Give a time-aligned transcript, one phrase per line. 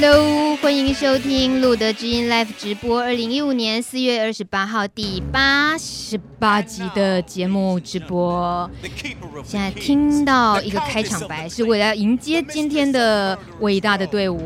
[0.00, 8.70] Hello，欢迎收听路德之音 Live 直播，二零一五年四月二十八号第八十八集的节目直播。
[9.42, 14.38] 现在听到一个开场白，是为了迎接今天的伟大的队伍。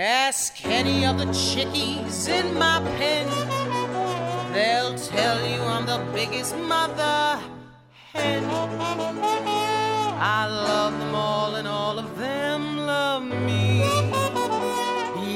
[0.00, 3.28] Ask any of the chickies in my pen.
[4.54, 7.38] They'll tell you I'm the biggest mother
[8.14, 8.42] hen.
[10.18, 13.82] I love them all and all of them love me.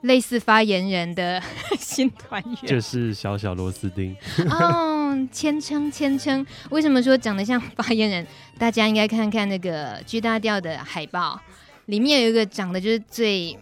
[0.01, 1.41] 类似发言人的
[1.79, 4.15] 新团员，就是小小螺丝钉
[4.47, 6.45] 哦，谦称谦称。
[6.69, 8.25] 为什么说长得像发言人？
[8.59, 11.41] 大家应该看看那个 G 大调的海报，
[11.87, 13.57] 里面有一个长得就是最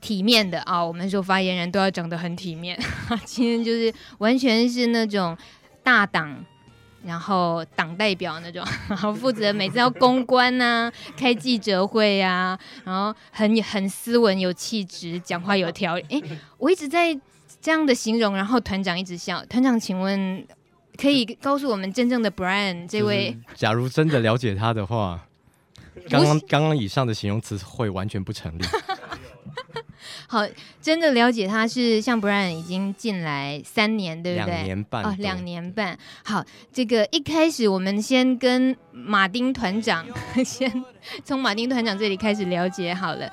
[0.00, 0.86] 体面的啊、哦。
[0.86, 2.78] 我们说发言人都要长得很体面，
[3.26, 5.36] 今天就是完全是那种
[5.82, 6.42] 大党。
[7.04, 16.04] 然后党代表那种， 然后负责每次要公关呐、啊、 开记者会呀、啊，然后很很斯文有气质，讲话有条理。
[16.10, 16.22] 哎，
[16.58, 17.18] 我一直在
[17.60, 19.44] 这样的形容，然后团长一直笑。
[19.46, 20.46] 团长，请问
[20.96, 23.36] 可以告诉我们真正的 Brian 这位？
[23.54, 25.26] 假如真的了解他的话，
[26.08, 28.62] 刚刚刚刚以上的形容词会完全不成立。
[30.30, 30.46] 好，
[30.80, 34.52] 真的了解他是像 Brian 已经进来三年，对不对？
[34.52, 35.98] 两年半哦，两年半。
[36.22, 40.06] 好，这个一开始我们先跟马丁团长，
[40.46, 40.72] 先
[41.24, 43.28] 从马丁团长这里开始了解好了。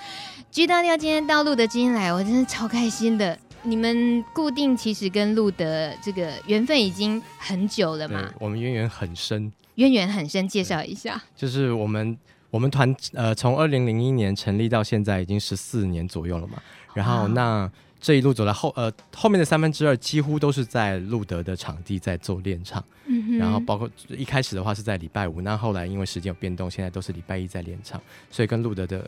[0.49, 3.37] G 大调今天到路德之音来，我真的超开心的。
[3.61, 8.33] 你们固定其实跟路德这个缘分已经很久了嘛？
[8.39, 11.21] 我们渊源很深，渊源很深，介绍一下。
[11.35, 12.17] 就是我们。
[12.57, 16.59] 我们团呃从二零零一年成立到现在已经十四年左右了嘛，
[16.95, 28.01] 然后那这一路走来后呃后面的三分之二几乎都是在路德的场地在做练唱，嗯，然后包括一开始的话是在礼拜五，那后来因为时间有变动，现在都是礼拜一在练唱，
[28.31, 29.07] 所以跟路德的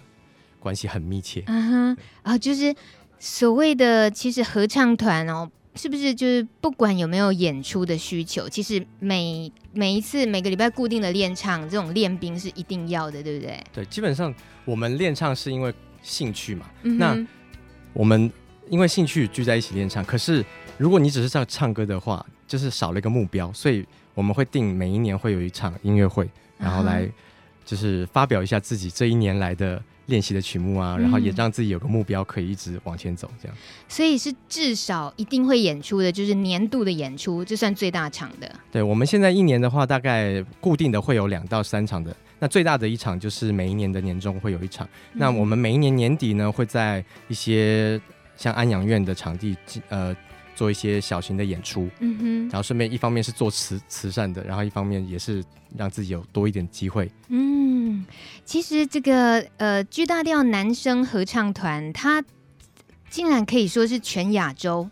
[0.60, 1.44] 关系很密切。
[1.48, 2.76] 嗯哼，啊就是
[3.18, 5.50] 所谓的其实合唱团哦。
[5.80, 13.64] 是不是就是不管有没有演出的需求，其实每每一次每个礼拜固定的练唱，这种练兵是一定要的，对不对？
[13.72, 14.36] 对，基本上
[14.66, 16.70] 我们练唱是因为兴趣嘛。
[16.84, 17.18] 嗯、那
[17.94, 18.30] 我们
[18.70, 20.44] 因为兴趣聚在一起练唱，可是
[20.78, 27.10] 如果你只是在唱歌的话，就是少了一个目标，所以我们会定每一年会有一场音乐会，然后来
[27.64, 29.82] 就是发表一下自己这一年来的。
[30.10, 33.58] 练习的曲目啊，然后也让自己有个目标，可以一直往前走，这样。
[33.88, 38.54] 所以是至少一定会演出的，就是年度的演出，这算最大场的。
[38.72, 42.14] 对，我们现在一年的话，大概固定的会有两到三场的。
[42.40, 44.86] 那最大的一场就是每一年的年终会有一场。
[45.14, 48.02] 嗯、那我们每一年年底呢，会在一些
[48.36, 49.56] 像安养院的场地，
[49.90, 50.16] 呃。
[50.56, 55.42] 做一些小型的演出，嗯哼，然后顺便一方面是做慈慈善的，然后一方面也是
[55.78, 57.10] 让自己有多一点机会。
[57.30, 57.69] 嗯，
[58.46, 62.24] 其实这个呃巨大调男生合唱团，它
[63.10, 64.90] 竟然可以说是全亚洲，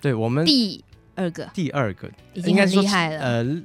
[0.00, 3.20] 对我们第二个，第二个已经很厉害了。
[3.20, 3.62] 呃，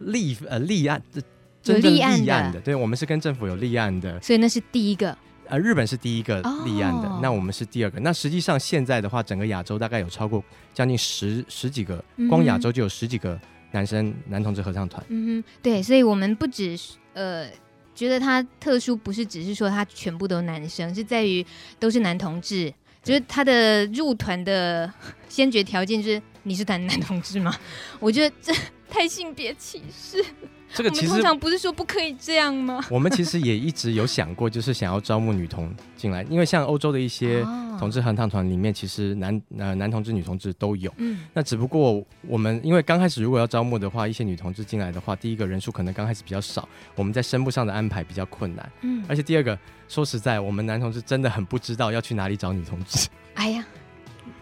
[0.00, 1.22] 立呃立案的，
[1.62, 5.16] 真正立案的，对我们是跟政府有立案的，所以那是第一个。
[5.48, 7.20] 呃，日本是第一个立案的，oh.
[7.20, 8.00] 那我们是第二个。
[8.00, 10.42] 那实际上现在的话，整个亚洲大概有超过
[10.72, 13.38] 将近十十几个，光亚洲就有十几个
[13.72, 15.04] 男生男同志合唱团。
[15.08, 17.48] 嗯哼，对，所以我们不止是呃
[17.94, 21.44] 觉得他特殊，不是只是说他全部都男生，是在于
[21.78, 22.72] 都是男同志，
[23.02, 24.92] 就是他的入团的
[25.28, 27.54] 先决条件就是你是男男同志吗？
[28.00, 28.52] 我觉得这
[28.88, 30.24] 太性别歧视。
[30.74, 32.84] 这个其实通常不是说不可以这样吗？
[32.90, 37.42] 我们其实也一直有想过，就是想要招募女同进来，因为像欧洲的一些
[37.78, 40.92] 同志合唱团里面，其实男呃男同志、女同志都有。
[40.96, 48.72] 嗯，那只不过我们因为刚开始如果要招募的话，一些女同志进来的话，第一个人数可能刚开始比较少，我们在声部上的安排比较困难。
[48.80, 49.58] 嗯，而且第二个
[49.88, 53.08] 说实在，我们男同志真的很不知道要去哪里找女同志。
[53.34, 53.64] 哎呀，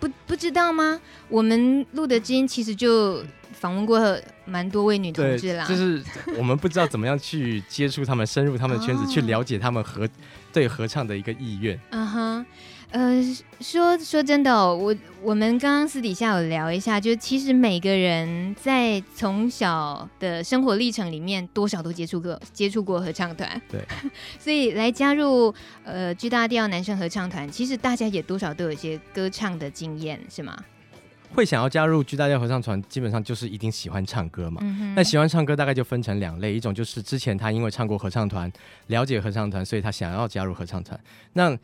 [0.01, 1.01] 不不知道吗？
[1.29, 3.23] 我们录的基因其实就。
[3.53, 4.01] 访问过
[4.47, 6.03] 蛮多位女同志啦，就是
[6.39, 10.09] 我们不知道怎么样去接触他们，深入他们的圈子，去了解他们合
[10.51, 11.79] 对合唱的一个意愿。
[11.91, 12.47] 嗯哼，
[12.91, 13.23] 呃，
[13.61, 23.61] 说说真的哦，我我们刚刚私底下有聊一下，就其实每个人在从小的生活历程里面，多少都接触过接触过合唱团。
[23.71, 23.81] 对，
[24.41, 25.55] 所以来加入
[25.85, 30.57] 呃巨大调男生合唱团，其实大家也多少都有一些歌唱的经验，是吗？
[31.33, 34.61] 会想要加入巨大调合唱团，基本上就是一定喜欢唱歌嘛。
[34.97, 38.51] 那、嗯、喜欢唱歌大概就分成两类，一种就是之前他因为唱过合唱团，
[38.89, 40.99] 了解合唱团，所以他想要加入合唱团。
[41.35, 41.57] 那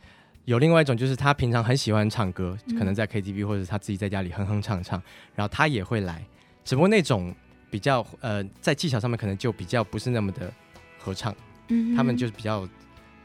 [0.47, 5.01] 有另外一种就是他平常很喜欢唱歌，可能在 KTV 或者他自己在家里哼哼唱唱，
[5.35, 6.25] 然后他也会来。
[6.63, 7.35] 只不过那种
[7.69, 10.49] 比较呃，在技巧上面可能就比较不是那么的
[10.97, 11.35] 合唱，
[11.67, 12.65] 嗯、他们就是比较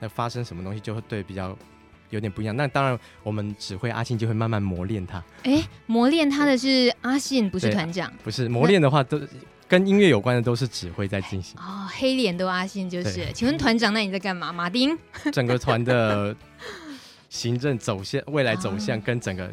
[0.01, 1.57] 那发生什么东西就会对比较。
[2.11, 5.17] 有点不一样，那当然，我们指挥阿信就会慢慢磨练他。
[5.45, 8.13] 哎、欸，磨练他的是阿信，不是团长。
[8.23, 9.19] 不是磨练的话，都
[9.67, 11.59] 跟音乐有关的都是指挥在进行。
[11.59, 13.33] 哦，黑脸都阿信就是。
[13.33, 14.53] 请问团长，那你在干嘛？
[14.53, 14.95] 马丁？
[15.33, 16.37] 整个团的
[17.33, 19.51] 行政走向、未来走向跟整个。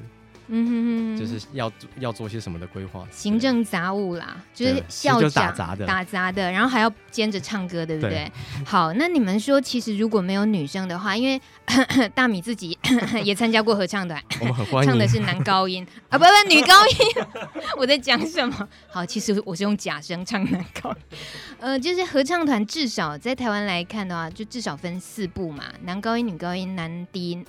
[0.51, 8.09] 嗯哼哼，就是要要做些什么的规划，行政杂务啦，就是校长打杂的，打杂的，然后还要兼着唱歌，对不对？
[8.09, 8.31] 对。
[8.65, 11.39] 好，那你们说，其实如果没有女生的话，因为
[12.15, 12.75] 大米自己
[13.23, 16.95] 也参加过合唱团，我们很欢迎，唱的是男高音啊，不不，女高音。
[17.77, 18.67] 我在讲什么？
[18.89, 21.17] 好，其实我是用假声唱男高音。
[21.59, 27.45] 呃，就是合唱团至少在台湾来看的话，就至少分四部嘛，男高音、女高音、男低音。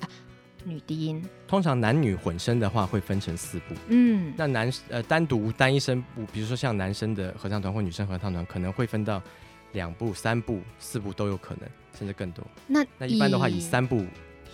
[0.62, 3.74] 女低音，通常男女混声的话会分成四部。
[3.88, 9.22] 嗯，那男呃单独单一声部，比如说像男生的合唱团或女生合唱团，可能会分到
[9.72, 12.46] 两部、三部、四部都有可能，甚至更多。
[12.66, 14.04] 那那一般的话，以三部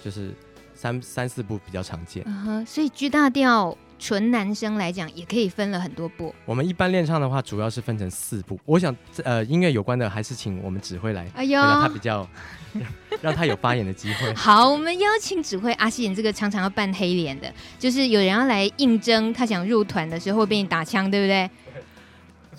[0.05, 0.33] 就是
[0.77, 2.25] 三三四部比较常见。
[2.65, 3.77] 所以 G 大调。
[3.99, 6.35] 纯男生来讲，也可以分了很多部。
[6.45, 8.61] 我们一般练唱的话，主要是分成四部。
[8.67, 8.95] 我想，
[9.25, 12.29] 呃，音乐有关的，还是请我们指挥来，哎呦，让他比较
[12.77, 12.85] 让，
[13.23, 14.31] 让他有发言的机会。
[14.37, 21.51] 好，我们邀请指挥阿信，这个常常要扮黑脸的，就是有人要来应征，他想入团的时候会被你打枪，对不对？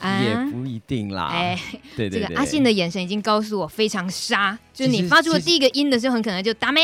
[0.26, 1.28] 也不一定啦。
[1.28, 1.60] 哎，
[1.96, 6.82] 对对对，这个阿信的眼神已经告诉我非常杀，就是你发出了第一个音的时候，很可能就打没。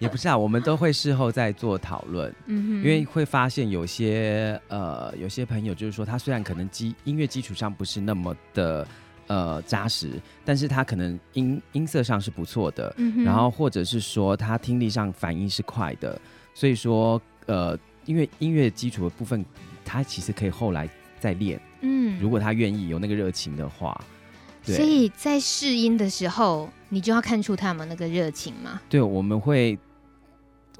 [0.00, 8.88] 也不是啊， 我们都会事后再做讨论，嗯，因为会发现有些呃，有些朋友就是说，他虽然可能基音乐基础上不是那么的
[9.28, 16.18] 呃扎实，但是他可能音音色上是不错的，嗯，然后或者是说他听力上反应是快的，
[16.54, 19.44] 所以说呃，因为音乐基础的部分，
[19.84, 24.00] 他其实可以后来再练，嗯，如果他愿意有那个热情的话，
[24.64, 28.80] 对，所以在试音的时候，你就要看出他有没有那个热情嘛？
[28.88, 29.78] 对，我们会。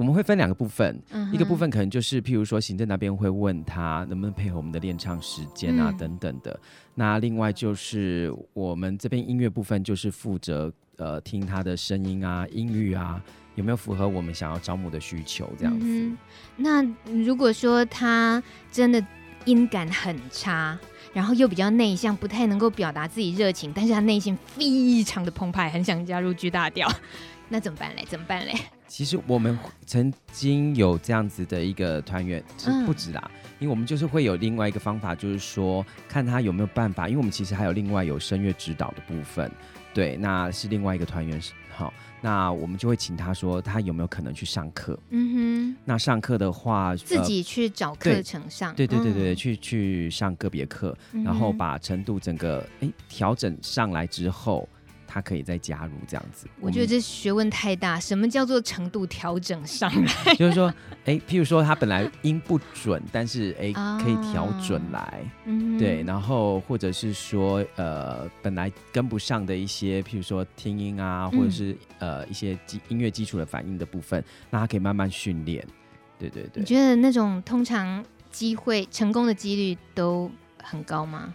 [0.00, 6.58] 我们会分两个部分，嗯，一个部分可能就是，譬如说行政那边会问他能不能配合我们的练唱时间啊，嗯，等等的。
[6.94, 13.22] 那另外就是我们这边音乐部分就是负责呃听他的声音啊、音域啊
[13.56, 15.84] 有没有符合我们想要招募的需求这样子。
[15.86, 16.16] 嗯，
[16.56, 18.42] 那如果说他
[18.72, 19.04] 真的
[19.44, 20.78] 音感很差，
[21.12, 26.90] 然后又比较内向，不太能够表达自己热情，但是他内心非常的澎湃，很想加入巨大调，
[27.50, 28.02] 那怎么办嘞？
[28.08, 28.54] 怎么办嘞？
[28.90, 29.56] 其实我们
[29.86, 32.42] 曾经有这样子的一个团员，
[32.84, 39.48] 不止啦，嗯，因为我们就是会有另外一个方法，就是说看他有没有办法，因为我们其实还有另外有声乐指导的部分，
[39.94, 41.40] 对，那是另外一个团员，
[41.72, 54.68] 好，那我们就会请他说他有没有可能去上课，嗯哼，那上课的话，自己去找课程上，对对对对对，去去上个别课，嗯，然后把程度整个哎调整上来之后。
[55.12, 57.98] 他可以再加入这样子，我觉得这学问太大。
[57.98, 60.34] 什么叫做程度调整上来？
[60.38, 60.72] 就是说，
[61.04, 66.04] 哎、欸，譬如说他本来音不准，但是哎、欸、可以调准来，嗯，对。
[66.04, 75.66] 然后或者是说，呃，本来跟不上的一些，譬如说听音啊，或者是呃一些基音乐基础的反应的部分，那他可以慢慢训练。
[76.20, 76.60] 对对对。
[76.60, 80.30] 你觉得那种通常机会成功的几率都
[80.62, 81.34] 很高吗？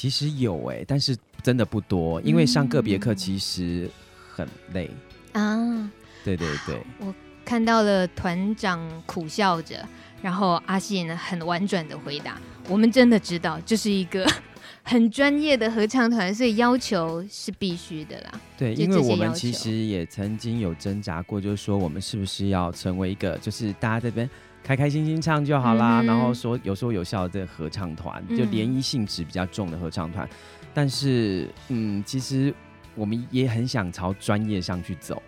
[0.00, 3.90] 其实有哎、欸，但是真的不多，因为上个别课其实
[4.32, 4.88] 很累、
[5.32, 5.90] 嗯、啊。
[6.24, 7.12] 对对对，我
[7.44, 9.84] 看到了团长苦笑着，
[10.22, 12.40] 然后阿信很婉转的回答
[12.70, 14.24] ：“我们真的知道这是一个
[14.84, 24.30] 很专业的合唱团，所以要求是必须的啦。”对，因为我们其实也曾经有挣扎过，就是说我们是不是要成为一个，就是大家这边。
[24.68, 30.26] 开开心心唱就好啦，嗯、然后说有说有笑的合唱团，就联谊性质比较重的合唱团。
[30.26, 32.54] 嗯、但是，嗯，其实
[32.94, 35.22] 我们也很想朝专业上去走。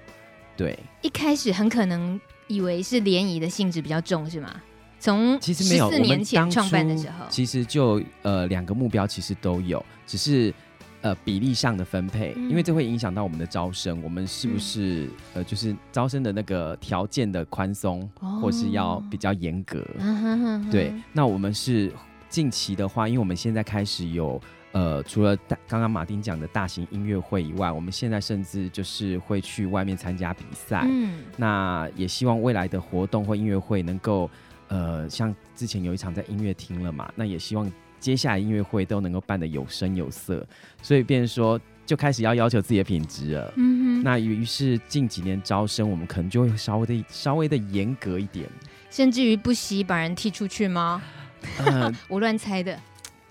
[0.59, 4.61] 对，一开始很可能以为是联谊的性质比较重，是吗？
[4.99, 10.53] 从其实没有，四年前创办的时候，其实就呃两个目标其实都有，只是。
[11.03, 19.83] 呃，比例上的分配，因为这会影响到我们的招生，我们是不是、嗯、呃，就是招生的那个条件的宽松，哦、或是要比较严格？
[19.99, 21.91] 嗯、哼哼哼对，那我们是
[22.29, 24.39] 近期的话，因为我们现在开始有
[24.73, 30.83] 呃，除了大刚刚马丁讲的大型音乐会以外，我们现在甚至就是会去外面参加比赛。
[30.87, 34.29] 嗯，那也希望未来的活动或音乐会能够
[34.69, 37.73] 呃，像之前有一场在音乐厅了嘛，那也希望。
[38.01, 40.45] 接下来音乐会都能够办得有声有色，
[40.83, 43.53] 所以变成说就开始要要求自己的品质了。
[43.57, 48.49] 嗯哼，那于是近几年招生，我们可能就会稍微的稍微的严格一点，
[48.91, 51.03] 甚至于不惜把人踢出去吗？
[51.59, 52.79] 呃、 我乱猜的。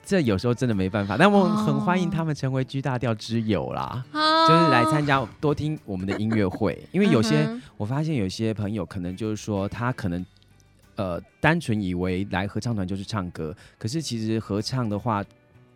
[0.06, 10.26] 这有时候真的没办法，但我很欢迎他们成为 G 大调之友啦，哦、就是来参加多听我们的音乐会，因为有些、嗯、我发现有些朋友可能就是说他可能。
[11.00, 15.24] 呃，单纯以为来合唱团就是唱歌，可是其实合唱的话，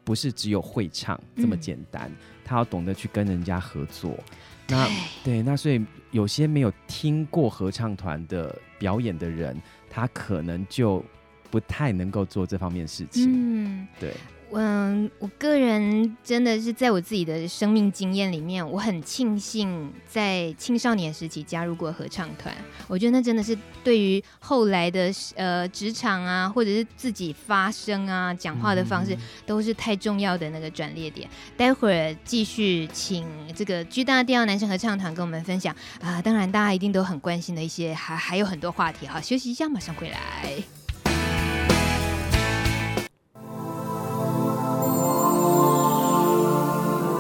[0.03, 4.22] 不是只有会唱这么简单，嗯、他要懂得去跟人家合作。
[4.68, 4.86] 那
[5.24, 9.56] 对，那所以有些没有听过合唱团的表演的人，
[9.89, 11.01] 他可能就
[11.50, 13.30] 不太能够做这方面事情。
[13.32, 14.13] 嗯，对。
[14.55, 22.55] 嗯，我个人真的是在我自己的生命经验里面，我很庆幸在青少年时期加入过合唱团。
[22.88, 31.29] 我觉得那真的是对于后来的呃职场啊，或者是自己发声啊、讲话的方式，都是太重要的那个转捩点。
[31.57, 39.19] 待会儿继续请这个巨大调男生合唱团跟我们分享啊，当然大家一定都很关心的一些，还还有很多话题哈。
[39.19, 40.83] 休息一下，马上回来。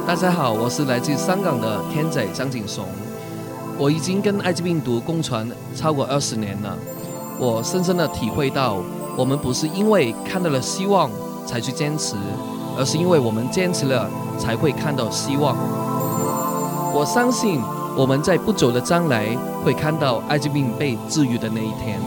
[0.05, 2.85] 大家好，我是来自香港的天仔张景松。
[3.79, 6.77] 我已经跟艾滋病毒共存超过二十年了。
[7.39, 8.79] 我深深的体会到，
[9.17, 11.09] 我们不是因为看到了希望
[11.45, 12.17] 才去坚持，
[12.77, 15.55] 而是因为我们坚持了才会看到希望。
[16.93, 17.61] 我相信
[17.95, 19.25] 我们在不久的将来
[19.63, 21.97] 会看到艾滋病被治愈的那一天。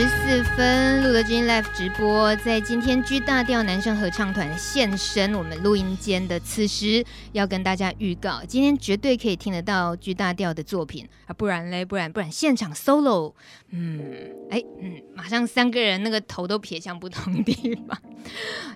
[0.00, 13.34] 十四分录了《Gene Life 直播在今天 G 大调男生合唱团现身我们录音间的此时，要跟大家预告，今天绝对可以听得到 G 大调的作品啊，不然嘞，不然不然现场 solo，
[13.72, 14.00] 嗯，
[14.48, 17.52] 哎，嗯，马上三个人那个头都撇向不同地
[17.86, 18.00] 方，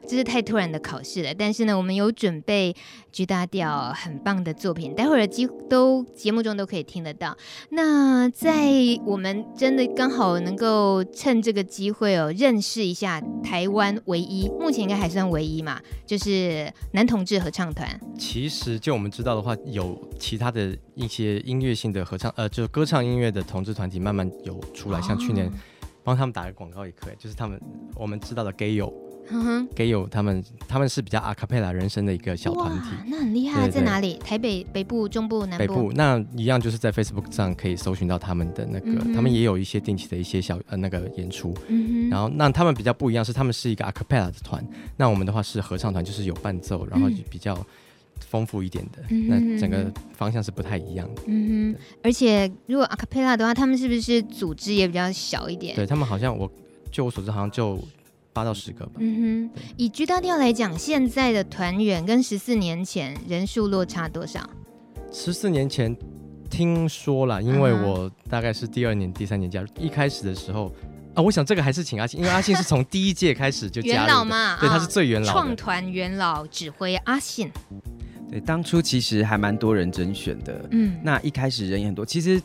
[0.06, 1.32] 这是太突然的考试了。
[1.32, 2.76] 但是呢，我们有准备
[3.10, 7.34] G 大调很棒的作品，待会儿几都节目中都可以听得到。
[7.70, 8.68] 那在
[9.06, 17.88] 我们真的刚好能够趁这个机会哦，认识一下台湾唯一，目前应该还算唯一嘛，就是男同志合唱团。
[18.18, 25.50] 其实就我们知道的话，有其他的一些音乐性的合唱，呃，就是歌唱音乐的同志团体慢慢有出来，哦、像去年
[26.02, 27.60] 帮他们打个广告也可以，就是他们
[27.94, 28.92] 我们知道的 Gayo。
[29.30, 34.14] 嗯哼，给有他们，他们是比较阿卡贝拉人生的一个小团体，那很厉害，对对对，在哪里？
[34.24, 35.58] 台北北部、中部、南部。
[35.58, 41.54] 北部那一样，就是在 Facebook 上可以搜寻到他们的那个，嗯、他们也有一些定期的一些小呃那个演出。
[41.68, 44.62] 嗯哼，然后那他们比较不一样，是他们是一个阿卡贝拉的团，
[44.96, 47.58] 那我们的话是合唱团，就是有伴奏，然后比较
[48.20, 49.02] 丰富一点的。
[49.08, 51.22] 嗯、那整个方向是不太一样的。
[51.26, 55.74] 嗯哼，而且如果阿卡贝拉的话，他们是不是组织也比较小一点？
[55.74, 56.50] 对他们好像我，
[56.90, 57.78] 就我所知，好像就。
[58.34, 58.92] 八到十个吧。
[58.98, 64.40] 嗯哼，以 G 大调来讲，现在的团员跟十四年前人数落差多少？
[65.12, 65.96] 十四年前
[66.50, 70.70] 听说了，因为我大概是第二年、第三年加入，一开始的时候
[71.14, 77.48] 啊，我想这个还是请阿信，因为阿信是从 第一届开始就加入，元老嘛，对，他是最元老，创团元老指挥阿信。
[78.28, 82.42] 对，当初其实还蛮多人甄选的，嗯，那一开始人也很多，其实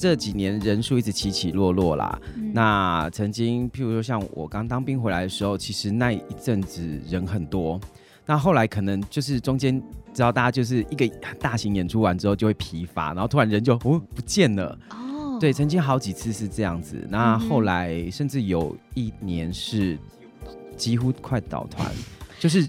[0.00, 2.18] 这几年人数一直起起落落啦。
[2.34, 7.78] 嗯、那曾经，譬如说像我刚当兵回来的时候，其实那一阵子人很多，
[8.24, 9.78] 那后来可能就是中间，
[10.14, 11.06] 知道大家就是一个
[11.38, 14.78] 大型演出完之后就会疲乏，然后突然人就哦不见了。
[14.88, 17.06] 哦，对，曾经好几次是这样子。
[17.10, 19.98] 那后来甚至有一年是
[20.78, 21.92] 几乎快倒团，
[22.38, 22.66] 就是。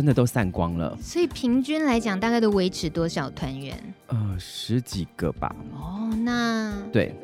[0.00, 3.78] 真的都散光了，所以平均来讲，大概都维持多少团员？
[4.06, 5.54] 呃，十几个吧。
[5.74, 7.14] 哦，那对，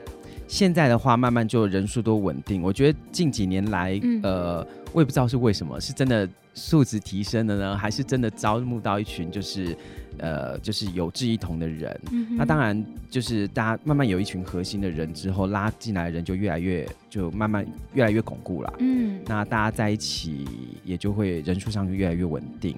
[0.46, 2.60] 现在的话，慢慢就人数都稳定。
[2.60, 9.74] 我觉得近几年来，嗯、呃，我也不知道是为什么，是真的素质提升了呢，还是真的招募到一群就是。
[10.18, 18.74] 呃，就是有志一同的人，嗯、那当然就是大家慢慢有一群核心的人之后，拉进来的人就越来越，就慢慢越来越巩固了。
[18.78, 20.46] 嗯，那大家在一起
[20.84, 22.76] 也就会人数上就越来越稳定。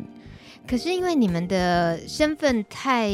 [0.66, 3.10] 可是因为你们的身份太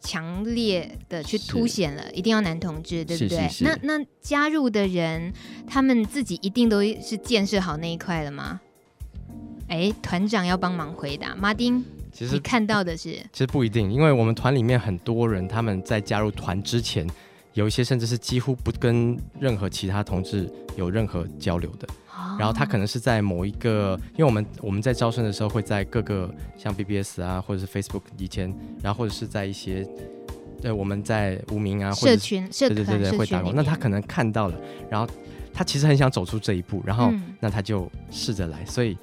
[0.00, 3.48] 强烈的去凸显了，一定要男同志，对不对？
[3.48, 5.32] 是是是那那加入的人，
[5.66, 8.60] 他们自己一定都是建设好那一块了吗？
[9.68, 11.84] 哎，团长要帮忙回答，马丁。
[12.14, 17.04] 其实你看到的是，其实不一定，因为我们团里面很多人，他们在加入团之前，
[17.54, 21.88] 有一些甚至是几乎不跟任何其他同志有任何交流的。
[22.16, 29.84] 哦、然后他可能是在某一个，因为我们我们在招生的时候会在各个像 BBS 啊，或者是 Facebook 以前，然后或者是在一些，
[30.62, 33.52] 对，我们在无名啊，社群、社对对对对会打工。
[33.52, 34.54] 那他可能看到了，
[34.88, 35.12] 然后
[35.52, 38.96] 他其实很想走出这一步，然后、嗯、那他就试着来，所以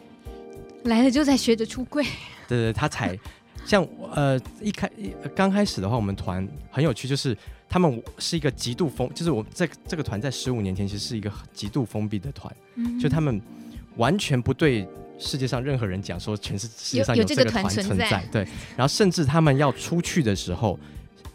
[0.85, 2.03] 来了就在学着出柜。
[2.48, 3.17] 对对，他才
[3.65, 4.89] 像呃一开
[5.35, 7.37] 刚开始的话，我们团很有趣，就是
[7.70, 13.41] 他们是一个极度封，就是我这这个团在十五年前其实是一个极度封闭的团，嗯、就他们
[13.98, 18.41] 完全不对世界上任何人讲说全世世界上有这个团存在，在对，
[18.75, 20.77] 然后甚至他们要出去的时候，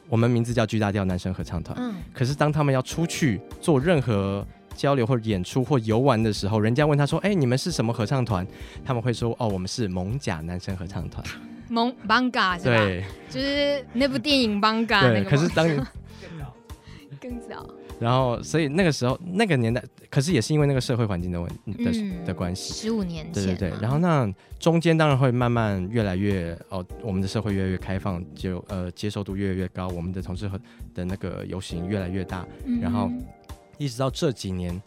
[0.08, 4.46] 我们名字叫巨大调男生合唱团，嗯，可是当他们要出去做任何。
[4.76, 8.46] 交流或者演出或游玩的时候，人家问他说：“哎、欸，你们是什么合唱团？”
[8.84, 11.24] 他们会说：“哦，我们是蒙甲男生合唱团。”
[11.68, 12.76] 艋艋舺是吧？
[12.76, 15.28] 对，就是那部电影《艋舺》那个。
[15.28, 16.54] 可是当年更早，
[17.20, 17.66] 更早。
[17.98, 22.72] 然后，所以那个时候那个年代，可是也是因为那个社会环境的问的、嗯、的关系。
[22.72, 23.44] 十五年前。
[23.44, 23.80] 对对对。
[23.80, 30.60] 然后那中间当然会慢慢越来越哦，我们的社会越来越开放，就呃接受度越来越高，我们的同志和
[30.94, 33.10] 的那个游行越来越大，嗯、然后。
[33.78, 34.80] 一直到这几年，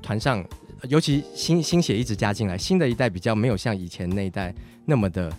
[0.00, 0.44] 团上
[0.88, 5.32] 尤其新新血一直加进来，新的一代比较没有像以前那一代那么的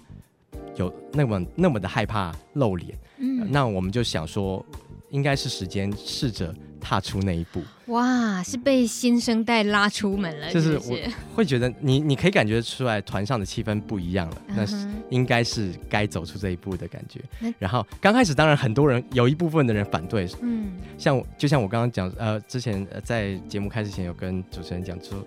[0.76, 2.98] 有那么那么的害怕露脸。
[3.18, 4.66] 嗯、呃，那我们就想说，
[5.10, 6.54] 应该是时间试着。
[6.80, 10.98] 踏出那一步，哇，是被新生代拉出门了，就是我
[11.36, 17.20] 会觉得你你可以感觉出来团上的气氛不一样了，那是应该是该走出这一步的感觉。
[17.42, 25.26] 嗯、然后刚开始当然很多人有一部分的人反对，嗯，像就像我刚刚讲，呃，之前在节目开始前有跟主持人讲说，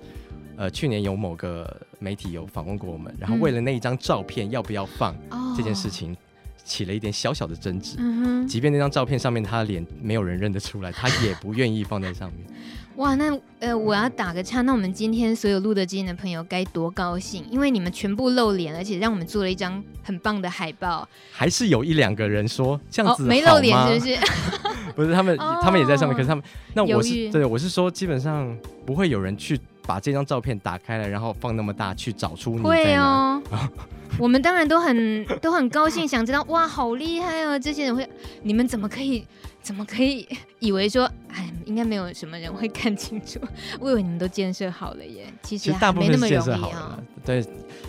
[0.57, 5.15] 呃，去年有某个媒体有访问过我们，然后为了那一张照片要不要放
[5.57, 6.17] 这件事情。
[6.63, 12.47] 哦起了一点小小的争执，嗯、哼即便那张照片上面他的脸没有人认得出来，他也不愿意放在上面。
[12.97, 21.09] 哇，那呃，我要打个岔，那我们今天所有录的经的朋友该多高兴，因为你们全部露脸，而且让我们做了一张很棒的海报。
[21.33, 24.17] 还是有一两个人说这样子、哦、没露脸，是不是？
[24.95, 26.45] 不是，他们、哦、他们也在上面，可是他们
[26.75, 32.69] 那我是对，我是说基本上不会有人去把这张照片打开了，然后放那么大去找出你在哪。
[32.69, 33.43] 会哦
[34.19, 37.59] 我们当然都很都很高兴，想知道哇，好厉害哦！
[37.59, 38.07] 这些人会，
[38.43, 39.27] 你们怎么可以
[39.63, 43.41] 怎么可以以为说，哎，应该没有什么人会看清楚？
[43.81, 47.03] 我以为你们都建设好了耶，其实大部分是建设好了。
[47.25, 47.43] 对，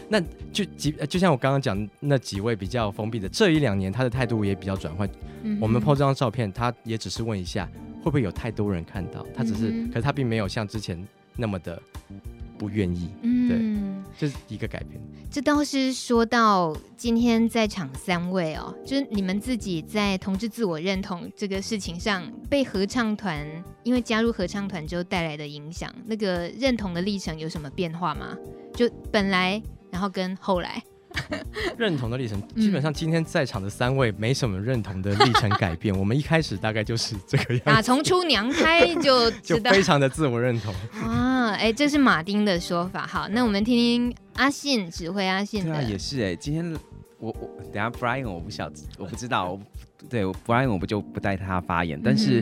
[0.08, 0.18] 那
[0.54, 5.10] 就几就像我刚刚讲那几位比较封闭的，这一两年他的态度也比较转换。
[5.42, 11.82] 嗯、我们 po 这张照片，他也只是问一下会不会有太多人看到，他只是，嗯、可是他并没有像之前那么的。
[12.56, 15.02] 不愿意，嗯，对，这是一个改变。
[15.30, 23.46] 这倒是说到今天在场三位哦，就是你们自己在同志自我认同这个事情上，被合唱团
[23.82, 28.38] 因为加入合唱团之后带来的影响，那个认同的历程有什么变化吗？
[28.74, 30.82] 就本来，然后跟后来。
[31.78, 35.93] 认同的历程，基本上今天在场的三位没什么认同的历程改变。
[35.97, 41.52] 我们一开始大概就是这个样子，打从出娘胎就 就非常的自我认同啊！
[41.54, 43.06] 哎，这是马丁的说法。
[43.06, 45.71] 好，那我们听听阿信指挥阿信的。
[45.73, 46.36] 对啊，也是哎。
[46.36, 46.76] 今天
[47.19, 49.60] 我我等下 Brian 我不晓，我不知道，我
[50.10, 52.41] 对，Brian 我不就不带他发言，但是、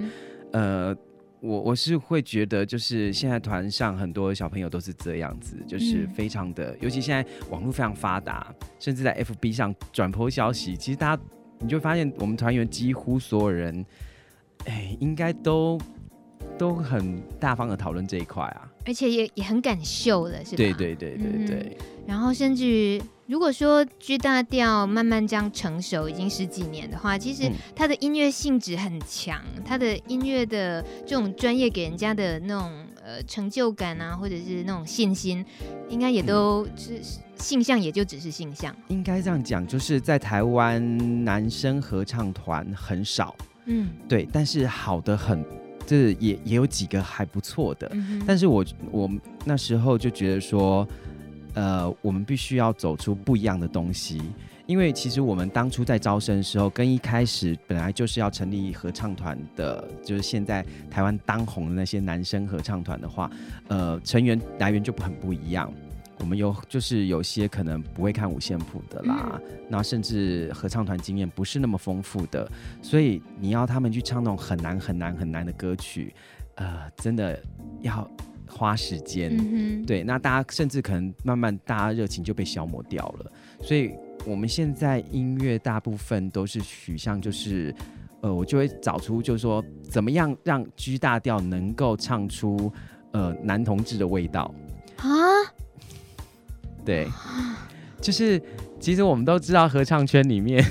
[0.53, 0.97] 嗯、呃。
[1.41, 11.23] 我我是会觉得，就是现在团上很多小朋友都是这样子，就是非常的，嗯、尤其现在网络非常发达，甚至在 FB 上转 po 消息，其实大家
[11.60, 13.86] 你就会发现，我们团员几乎所有人，
[14.65, 15.80] 哎，应该都
[16.58, 20.58] 都很大方的讨论这一块啊，而且也也很敢秀的，是吧？
[20.58, 21.77] 对对对对对。
[21.80, 23.01] 嗯、然后甚至于。
[23.32, 32.70] 如果说 G 大调慢慢这样成熟，已经十几年的话，其实它的音乐性质很强，它的音乐的这种专业给人家的那种
[33.02, 35.46] 呃成就感啊，或者是那种信心，
[35.88, 37.00] 应该也都是
[37.38, 38.76] 性向，也就只是性向。
[38.89, 45.41] 应该这样讲，就是在台湾男生合唱团很少，嗯，对，但是好的很，
[45.86, 49.10] 这也也有几个还不错的，嗯、但是我我
[49.46, 50.86] 那时候就觉得说。
[51.54, 54.22] 呃，我们必须要走出不一样的东西，
[54.66, 63.30] 因为其实我们当初在招生的时候，跟一开始本来就是要成立合唱团的，就是现在台湾当红的那些男生合唱团的话，
[63.68, 65.72] 呃，成员来源就很不一样。
[66.20, 72.50] 我们有就是有些可能不会看五线谱的啦，嗯、那甚至合唱团经验不是那么丰富的，
[72.82, 76.14] 所以你要他们去唱那种很难很难很难的歌曲，
[76.56, 77.38] 呃，真的
[77.82, 78.10] 要。
[78.52, 83.32] 花时间，嗯、对，那大家甚至可能慢慢，大家热情就被消磨掉了。
[83.62, 83.92] 所以
[84.26, 87.74] 我们现在音乐大部分都是取向，就是，
[88.22, 92.72] 呃，我就会找出，就是说，怎么样让 G 大调能够唱出，
[93.12, 94.54] 呃，男同志的味道
[94.98, 95.08] 啊？
[96.86, 97.08] 对，
[98.00, 98.42] 就是，
[98.80, 100.64] 其实我们都知道，合唱圈里面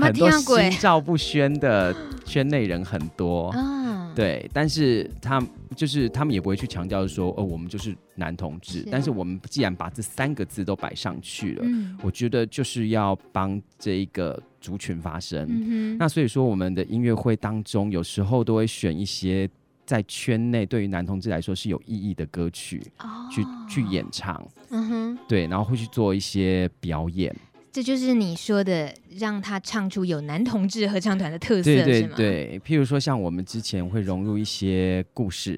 [0.00, 3.48] 很多心照不宣的圈内人很多。
[3.50, 3.81] 啊
[4.14, 5.42] 对，但是他
[5.74, 8.80] 就是他们也不会去强调说，哦，我们就是男同志。
[8.80, 15.46] 是啊、但是我们既然把这三个字都摆上去了，嗯、我觉得就是要帮这一个族群发声。
[15.48, 19.48] 嗯、那所以说，我们的音乐会当中，有时候都会选一些
[19.86, 24.46] 在圈内对于男同志来说是有意义的歌曲，哦、去去演唱。
[24.70, 27.34] 嗯哼，对，然后会去做一些表演。
[27.72, 35.54] 这就是你说的，让他唱出有男同志合唱团的特色，对对对，譬如说，像我们之前会融入一些故事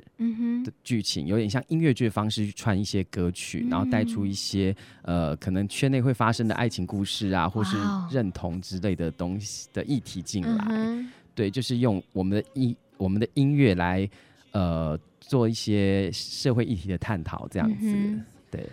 [0.64, 4.72] 的剧情，嗯、哼有点像音乐剧的方式去串一些歌曲，嗯、然后带出一些
[5.02, 7.76] 呃，可能圈内会发生的爱情故事啊，或是
[8.12, 10.64] 认同之类的东西的议题进来。
[10.68, 14.08] 嗯、对，就是用我们的音我们的音乐来
[14.52, 17.76] 呃做一些社会议题的探讨，这样子。
[17.80, 18.64] 嗯、对，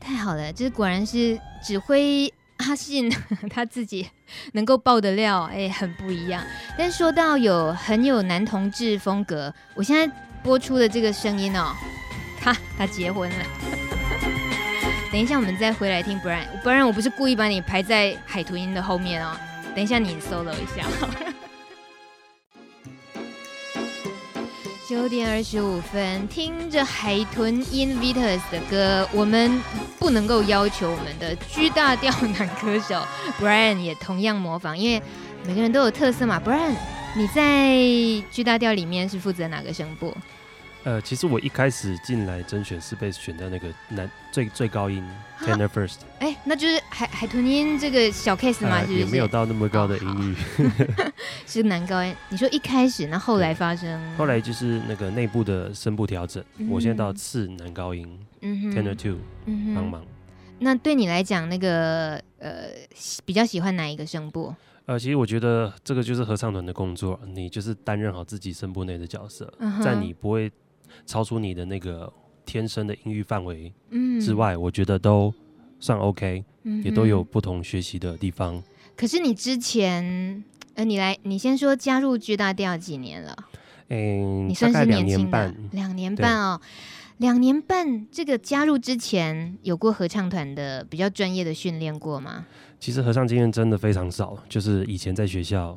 [0.00, 2.28] 太好了，这果然是指挥。
[2.58, 3.08] 他信
[3.48, 4.08] 他自己
[4.52, 6.42] 能够爆的料，哎、很不一样。
[6.76, 11.74] 但说到有很有男同志风格，我现在播出的这个声音哦，
[12.40, 13.36] 他他结婚了。
[15.10, 19.34] 等一下我们再回来听，brand 不然我不是故意把你排在海豚音的后面哦。
[19.74, 20.84] 等一下你 solo 一下。
[24.88, 29.60] 九点二十五分，听着海豚 Invitus 的歌，我们
[29.98, 33.06] 不能够要求我们的 G 大调男歌手
[33.38, 35.02] Brian 也同样模仿，因为
[35.44, 36.40] 每个人都有特色嘛。
[36.42, 36.74] Brian，
[37.14, 37.76] 你在
[38.30, 40.16] G 大调里面是负责哪个声部？
[40.88, 45.06] 呃，其实我一开始进来甄选是被选在那个男最最高音
[45.38, 45.96] tenor first。
[46.18, 48.98] 哎，那就是海海豚音这个小 case 嘛，是不是？
[49.00, 50.34] 也没有到那么高的音域，
[51.46, 52.16] 是男高音。
[52.30, 54.00] 你说一开始，那后来发生？
[54.16, 58.08] 后来就是那个内部的声部调整，我现在到次男高音
[58.40, 59.18] ，tenor two，
[59.74, 60.02] 帮忙。
[60.58, 62.70] 那对你来讲，那个呃，
[63.26, 64.54] 比较喜欢哪一个声部？
[64.86, 69.52] 呃，其实我觉得这个就是合唱团的工作，你就是担任好自己声部内的角色，
[69.84, 70.50] 在你不会。
[71.06, 72.12] 超出你的那个
[72.44, 73.72] 天生的音域范围
[74.20, 75.32] 之外，嗯、我觉得都
[75.80, 78.62] 算 OK，、嗯、也都有不同学习的地方。
[78.96, 80.42] 可是你之前，
[80.74, 83.36] 呃，你来，你先说加入巨大调几年了？
[83.88, 86.60] 嗯、欸，你算是年轻的，两年半，两年半哦，
[87.18, 88.06] 两年半。
[88.10, 92.46] 这个加入之前有过合唱团的比较专业的训练过吗？
[92.80, 95.76] 其实合唱经验真的非常少，就是以前在学校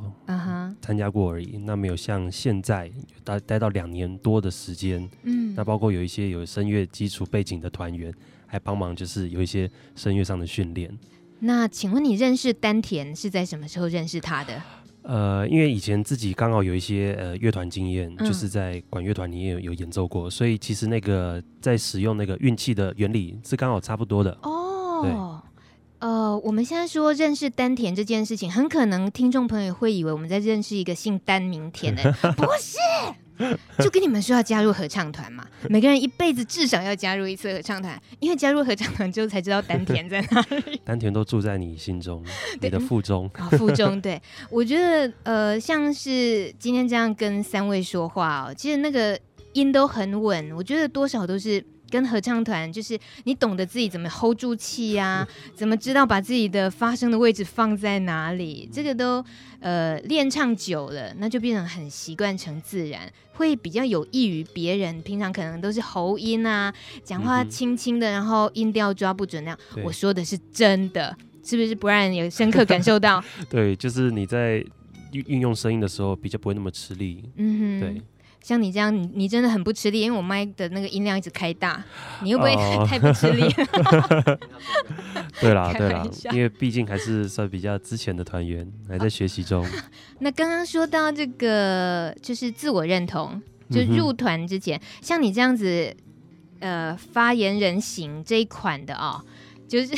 [0.79, 1.57] 参加过而已。
[1.57, 1.63] Uh.
[1.65, 2.91] 那没有像现在
[3.23, 8.13] 待待到两年多的时间，嗯，那包括有一些有声乐基础背景的团员，
[8.45, 10.95] 还帮忙，就是有一些声乐上的训练。
[11.39, 14.61] 那请问你认识丹田是在什么时候认识他的？
[15.01, 24.37] 呃，因为以前自己刚好有一些呃乐团经验，嗯、就是在管乐团里面有有演奏过，所以其实那个在使用那个运气的原理是刚好差不多的。
[24.43, 25.40] 哦，对。
[26.01, 32.79] 呃，我们现在说认识丹田这件事情，很可能听众朋友会以为我们在认识一个姓丹名田的， 不是，
[33.83, 40.81] 就跟你们说要加入合唱团嘛，每个人一辈子至少要加入一次合唱团，因为加入合唱团之后才知道丹田在哪里。
[40.83, 42.25] 丹田都住在你心中，
[42.59, 43.29] 你的腹中。
[43.35, 44.01] 啊，腹中。
[44.01, 49.19] 对，我觉得呃，像是今天这样跟三位说话哦，其实那个
[49.53, 51.63] 音都很稳，我觉得多少都是。
[51.91, 59.23] 跟合唱团就是你懂得自己怎么 hold 住气呀、啊， 怎么知道把自己的发声的位置放在哪里，这个都
[59.59, 65.01] 呃练唱久了，那就变成很习惯成自然，会比较有益于别人。
[65.01, 66.73] 平常可能都是喉音啊，
[67.03, 69.59] 讲话轻轻的，然后音调抓不准那样。
[69.83, 71.75] 我说的是真的，是不是？
[71.75, 73.21] 不然有深刻感受到？
[73.49, 74.63] 对，就是你在
[75.11, 77.23] 运运用声音的时候比较不会那么吃力。
[77.35, 78.01] 嗯哼，对。
[78.41, 81.83] 像你这样，你你真的很不吃力，因为我麦的那个音量一直开大，
[82.23, 82.55] 你会不会
[82.87, 83.43] 太、不吃力？
[85.39, 89.65] 对啦， 对啦，因为毕竟还是算比较之前的团员，还在学习中。
[90.19, 95.95] 那刚刚说到这个，就是自我认同，就入团之前，嗯、像你这样子，
[96.59, 99.23] 呃，发言人型这一款的哦，
[99.67, 99.93] 就是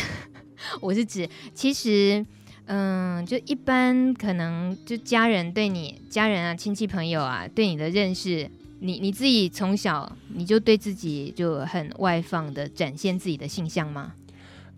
[0.82, 2.26] 我是指，其实。
[2.66, 8.50] 嗯，就一般可能就家人对你家人啊、亲戚朋友啊对你的认识，
[8.80, 14.14] 你你自己从小你就对自己就很外放的展现自己的性向吗？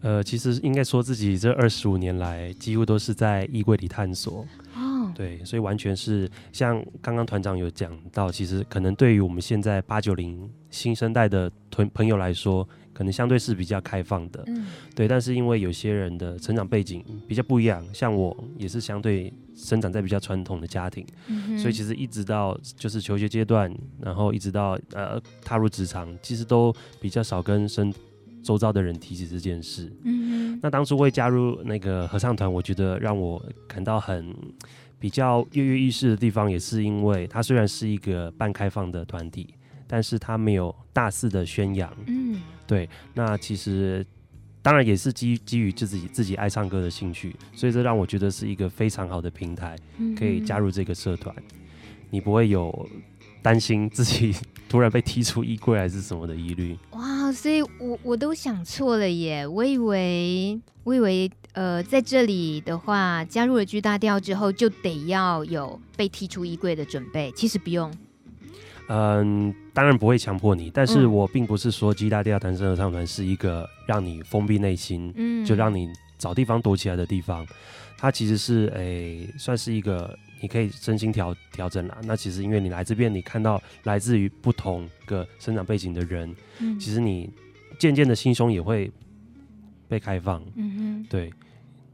[0.01, 4.45] 呃，其实应该说自己这二十五年来几乎都是在衣柜里探索
[4.75, 12.67] 哦，对，所以完全是像刚刚团长有讲到，其实可能对于我们现在八九零新生代的团朋友来说。
[12.95, 27.93] 可能相对是比较开放的，嗯，对，但是因为有些人的成长背景比较不一样，像我也是相对生长在比较传统的家庭，嗯，所以其实一直到就是求学阶段，然后一直到呃踏入职场，其实都比较少跟身
[28.41, 29.91] 周遭的人提起这件事。
[30.05, 34.33] 嗯，那当初会加入那个合唱团，我觉得让我感到很
[34.97, 39.53] 比较跃跃欲试的地方，也是因为它虽然是一个半开放的团体。
[39.87, 44.05] 但是他没有大肆的宣扬，嗯，对，那其实
[44.61, 49.77] 当然也是基基于自己自己爱唱歌的兴趣，所以这让我觉得是一个非常好的平台，
[50.17, 51.43] 可以加入这个社团，嗯，
[52.09, 52.89] 你不会有
[53.41, 54.35] 担心自己
[54.67, 56.75] 突然被踢出衣柜还是什么的疑虑。
[56.91, 67.93] 哇，所以我我都想错了耶，我以为我以为呃在这里的话加入了巨大调之后就得要有被踢出衣柜的准备，其实不用。
[68.87, 77.45] 嗯，当然不会强迫你，但是我并不是说 G 大调男生合唱团是一个让你封闭内心，嗯，就让你找地方躲起来的地方。
[77.97, 81.97] 它其实是诶、欸，算是一个你可以身心调调整啦。
[82.03, 87.29] 那其实因为你来这边，你看到来自于不同个生长背景的人，嗯，其实你
[87.79, 88.91] 渐渐的心胸也会
[89.87, 91.33] 被开放，嗯哼，对。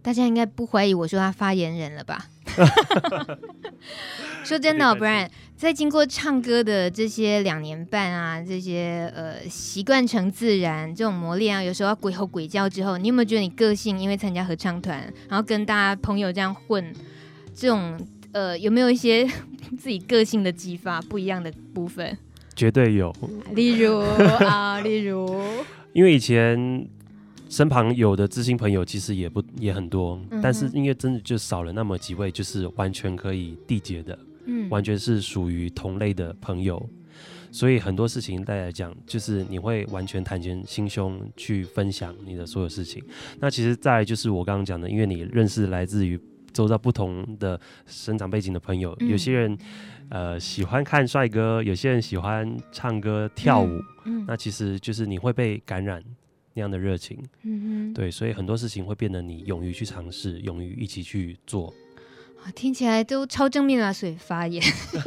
[0.02, 2.26] 大家应该不怀疑我说他发言人了吧？
[4.44, 14.98] 说真的，，Brian，在经过唱歌的这些两年半啊，这些呃习惯成自然这种磨练啊，有时候要鬼吼鬼叫之后，你有没有觉得你个性因为参加合唱团，
[15.30, 16.94] 然后跟大家朋友这样混，
[17.54, 18.00] 这种
[18.32, 19.26] 呃有没有一些
[19.78, 22.18] 自己个性的激发不一样的部分？
[22.56, 23.14] 绝对有。
[23.54, 25.42] 例如啊，例如，
[25.94, 26.88] 因为以前。
[27.52, 36.82] 身旁有的知心朋友其实也不也很多，嗯，但是因为真的就少了那么几位，就是完全可以缔结的，嗯，完全是属于同类的朋友，
[37.52, 43.04] 所以很多事情大家来讲，就是你会完全坦诚心胸去分享你的所有事情。
[43.42, 46.18] 那其实再就是我刚刚讲的，因为你认识来自于
[46.54, 49.58] 周遭不同的生长背景的朋友，嗯，有些人
[50.08, 56.02] 呃喜欢看帅哥，有些人喜欢唱歌跳舞，嗯，那其实就是你会被感染。
[56.54, 61.74] 那样的热情，嗯哼，对，所以很多事情会变得你勇于去尝试，勇于一起去做。
[62.56, 64.64] 听起来都超正面啊，所以发言。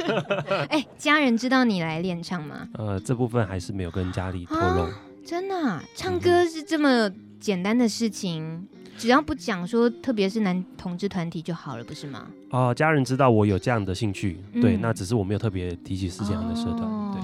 [0.69, 2.69] 哎、欸，家人知道你来练唱吗？
[2.75, 4.83] 呃，这部分还是没有跟家里透露。
[4.83, 12.25] 啊、真的、啊，唱歌是这么简单的事情，嗯、只要不讲说，特别是男同志团体就好了，不是吗？
[12.51, 17.21] 哦、呃，家人知道我有这样的兴趣，嗯、对，那只是我没有特别提起是这样的社团、哦，对。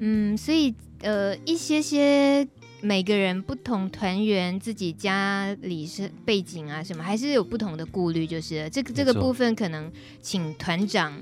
[0.00, 2.44] 嗯，所以呃，一些些。
[2.82, 8.26] 每个人不同团员自己家里是背景啊什么，还是有不同的顾虑。
[8.26, 9.90] 就是这个这个部分，可能
[10.20, 11.12] 请团长。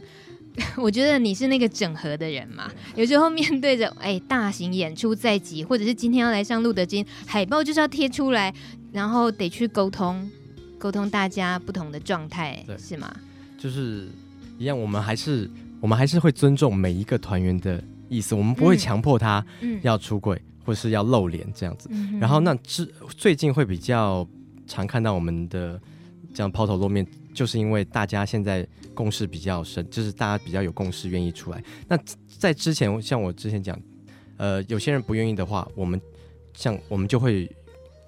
[0.77, 2.69] 我觉得你是那个整合的人嘛。
[2.97, 8.53] 有时候面对着哎大型演出在即，或者是今天要来上路德金海报就是要贴出来，
[8.91, 10.29] 然后得去沟通
[10.77, 13.15] 沟通大家不同的状态，是吗？
[13.57, 14.09] 就是
[14.59, 15.49] 一样，我们还是
[15.81, 19.45] 我们还是会尊重每一个团员的意思，我们不会强迫他
[19.83, 20.35] 要出柜。
[20.35, 22.85] 嗯嗯或是要露脸这样子，嗯、然后那之
[23.17, 24.29] 最近会比较
[24.67, 25.81] 常看到我们的
[26.35, 31.65] 这样抛头露面，就是因为大家现在共识比较深，就是大家比较有共识，愿意出来。
[31.89, 31.99] 那
[32.37, 33.81] 在之前，像我之前讲，
[34.37, 35.99] 呃，有些人不愿意的话，我们
[36.53, 37.51] 像我们就会，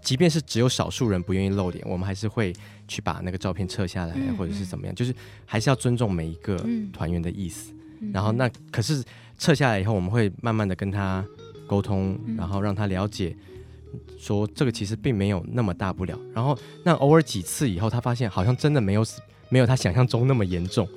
[0.02, 2.52] 即便是只有少数人不愿意露脸，我们还是会
[2.86, 5.14] 去把那个照片撤下来，或者是怎么样，就是
[5.46, 7.72] 还是要尊重每一个团员的意思。
[8.12, 9.02] 然后那可是
[9.38, 11.24] 撤下来以后，我们会慢慢的跟他
[11.70, 13.36] 沟通，然后让他了解。
[14.18, 19.04] 说这个其实并没有那么大不了，然后那偶尔几次以后，他发现好像真的没有
[19.48, 20.88] 没有他想象中那么严重，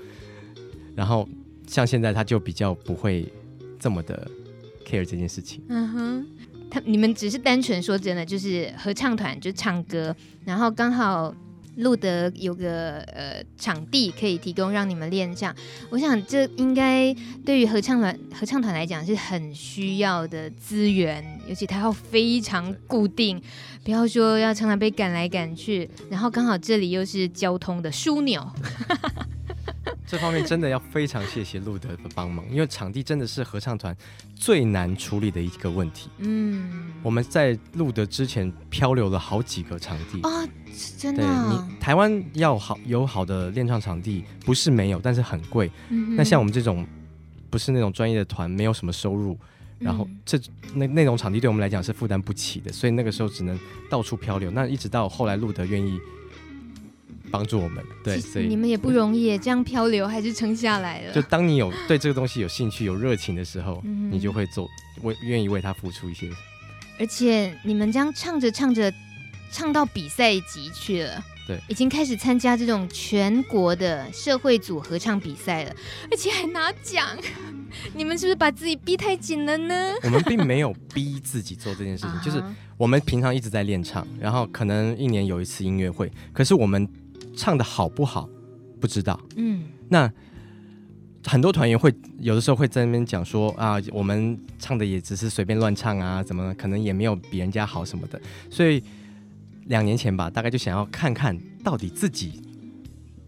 [0.96, 1.28] 然后
[1.68, 3.32] 像现在他就比较不会
[3.80, 4.30] 这么的
[4.86, 5.64] care 这件事情。
[5.70, 6.28] 嗯哼，
[6.70, 11.34] 他你们只是单纯说真的，就是合唱团就唱歌，然后刚好。
[11.78, 15.56] 路德有个呃场地可以提供让你们练唱，
[15.90, 17.14] 我想这应该
[17.46, 23.42] 对于合唱团合唱团来讲是很需要的资源，尤其他要非常固定，
[23.84, 28.48] 不要说要常常被赶来赶去，然后刚好这里又是交通的枢纽。
[30.06, 33.96] 这方面真的要非常谢谢路德的帮忙，因为场地真的是合唱团
[34.36, 36.10] 最难处理的一个问题。
[36.20, 40.48] 嗯，我们在路德之前漂流了好几个场地啊，
[40.98, 41.24] 真的。
[41.24, 45.72] 对，你台湾要好有好的练唱场地，不是没有，但是很贵。
[45.90, 46.86] 嗯，那像我们这种
[47.50, 49.38] 不是那种专业的团，没有什么收入，
[49.80, 50.40] 然后这
[50.76, 53.58] 那那种场地对我们来讲是负担不起的，所以那个时候只能
[53.90, 54.52] 到处漂流。
[54.52, 56.00] 那一直到后来路德愿意。
[57.34, 61.14] 帮助我们，对，所以你们也不容易，这样漂流还是撑下来了。
[61.16, 64.70] 就当你有对这个东西有兴趣、有热情的时候，嗯、你就会做，
[65.02, 66.30] 为愿意为他付出一些。
[67.00, 68.94] 而且你们这样唱着唱着，
[69.52, 75.76] 唱到比赛级去了，对，已经开始参加这种全国的社会组合唱比赛了，
[76.12, 77.18] 而且还拿奖。
[77.96, 79.96] 你们是不是把自己逼太紧了呢？
[80.04, 82.44] 我们并没有逼自己做这件事情， 就是
[82.78, 86.88] 我们平常一直在练唱，然后可能一年有一次音乐会，可是我们。
[87.36, 88.30] 唱的好不好，
[88.80, 89.20] 不知道。
[89.36, 90.12] 嗯，那
[91.26, 98.22] 很多团员会有的时候会在那边讲说啊，我们唱的也只是随便乱唱啊，怎么可能也没有比人家好什么的。
[98.50, 98.84] 所以
[99.66, 102.42] 两年前吧，大概就想要看看到底自己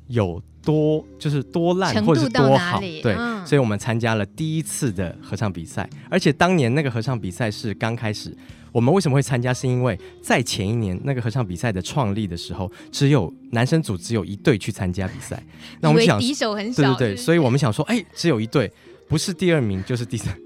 [0.07, 2.79] 有多就是多烂或者是多好。
[2.79, 8.35] 对，嗯，所以我们参加了第一次的合唱比赛，而且当年那个合唱比赛是刚开始。
[8.71, 9.53] 我们为什么会参加？
[9.53, 15.41] 是因为在前一年那个合唱比赛的创立的时候，只有男生组只有一队去参加比赛。
[15.79, 18.69] 那我们想，敌手很少，对对对，所以我们想说，哎，只有一队，
[19.07, 20.37] 不是第二名就是第三。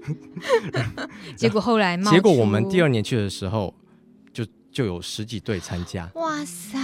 [1.34, 3.74] 结果后来， 结果我们第二年去的时候，
[4.32, 6.08] 就就有十几队参加。
[6.14, 6.78] 哇塞，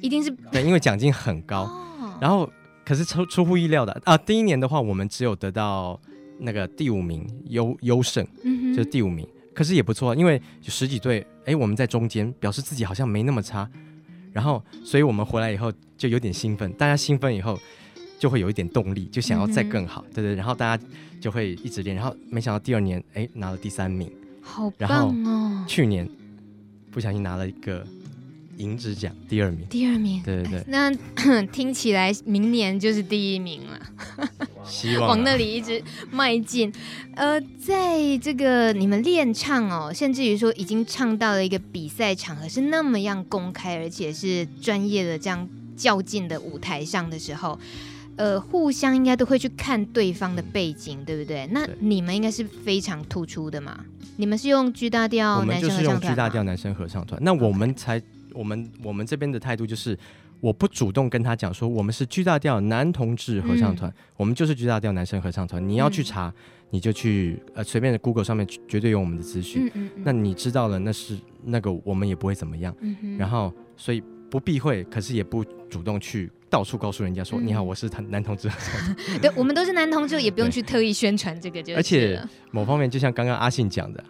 [0.00, 1.62] 一定是对，因为奖金很高。
[1.62, 1.83] 哦、
[2.20, 2.50] 然后，
[2.84, 6.00] 可是出出乎意料的啊，第一年的话，我们只有得到
[6.38, 9.26] 那个第五名，优优胜，嗯、就是第五名。
[9.54, 13.68] 可是也不错，因为有十几队，哎，我们在中间，表示自己好像没那么差。
[14.32, 17.58] 然后，所以我们回来以后就有点兴奋，大家兴奋以后
[18.18, 20.34] 就会有一点动力，就想要再更好，嗯、对对。
[20.34, 20.84] 然后大家
[21.20, 24.10] 就会一直练，然后没想到第二年，哎，拿了第三名，
[24.42, 25.14] 好棒哦！
[25.24, 26.08] 然后去年
[26.90, 27.86] 不小心拿了一个。
[28.58, 30.90] 银质奖第二名，第二名，对对对，那
[31.52, 33.80] 听起来明年就是第一名了，
[34.64, 36.72] 希望、啊、往那里一直迈进。
[37.14, 47.56] 呃，在这个你们练唱哦，甚至于说已经唱到了一个比赛场合，是那么样公开，而且是专业的这样较劲的舞台上的时候，
[48.16, 51.48] 呃，互相应该都会去看对方的背景，对不对？
[51.52, 53.84] 那你们应该是非常突出的嘛？
[54.16, 58.02] 你们是用 G 大调男生合唱团，我们就是用 G 大调男生合唱团，那我们才。
[58.34, 59.96] 我们我们这边的态度就是，
[60.40, 65.66] 我不主动跟他讲说我们是巨大调男同志合唱团，嗯、我们就是巨大调男生合唱团。
[65.66, 66.34] 你要去查，嗯、
[66.70, 69.70] 你就去呃随便的 Google 上面绝对有我们的资讯。
[70.02, 72.74] 那你知道了，那是那个我们也不会怎么样。
[72.80, 78.50] 嗯、然后所以不避讳，可是也不主动去到处告诉人家说、嗯、你好，我是男男同志。
[79.22, 81.74] 对，我们都是男同志，也不用去特意宣传这个就。
[81.74, 82.20] 而且
[82.50, 84.02] 某方面就像刚刚阿信讲的，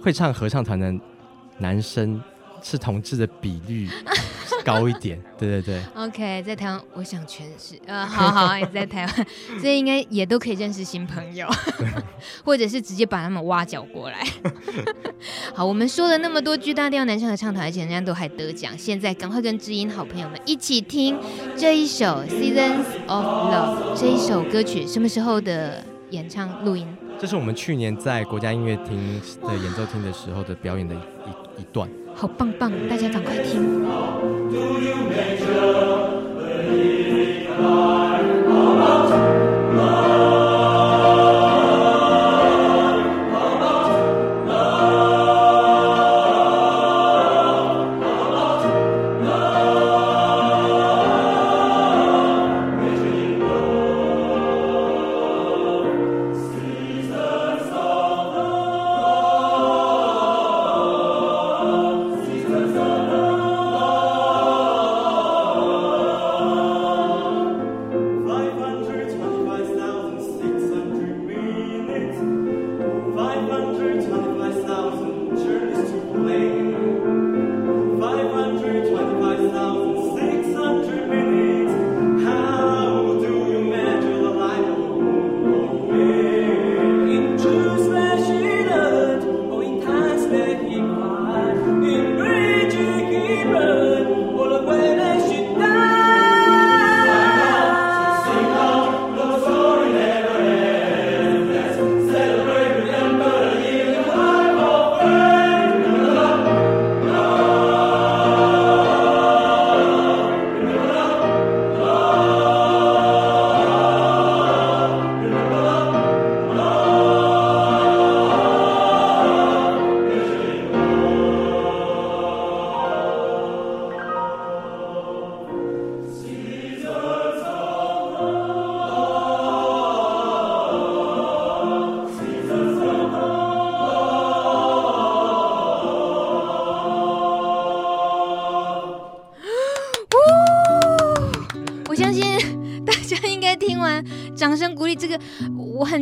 [0.00, 0.94] 会唱合唱团的
[1.58, 2.22] 男生。
[2.62, 3.88] 是同志的比率
[4.64, 5.82] 高一点， 对对对。
[5.96, 9.26] OK，在台湾，我想全是，呃，好好，也在台湾，
[9.60, 11.48] 所以应该也都可以认识新朋友，
[12.44, 14.24] 或者是直接把他们挖角过来。
[15.54, 21.18] 好，我们说了那么多巨大调男生合唱团，而且人家都还得奖，现在赶快跟知音好朋友们一起听
[21.56, 26.86] 这一首《Seasons of Love》这一首歌曲，什么时候的演唱录音？
[27.18, 31.88] 这是我们去年在国家音乐厅的演奏厅的时候的表演的一一段。
[32.14, 33.82] 好棒棒，大家赶快听。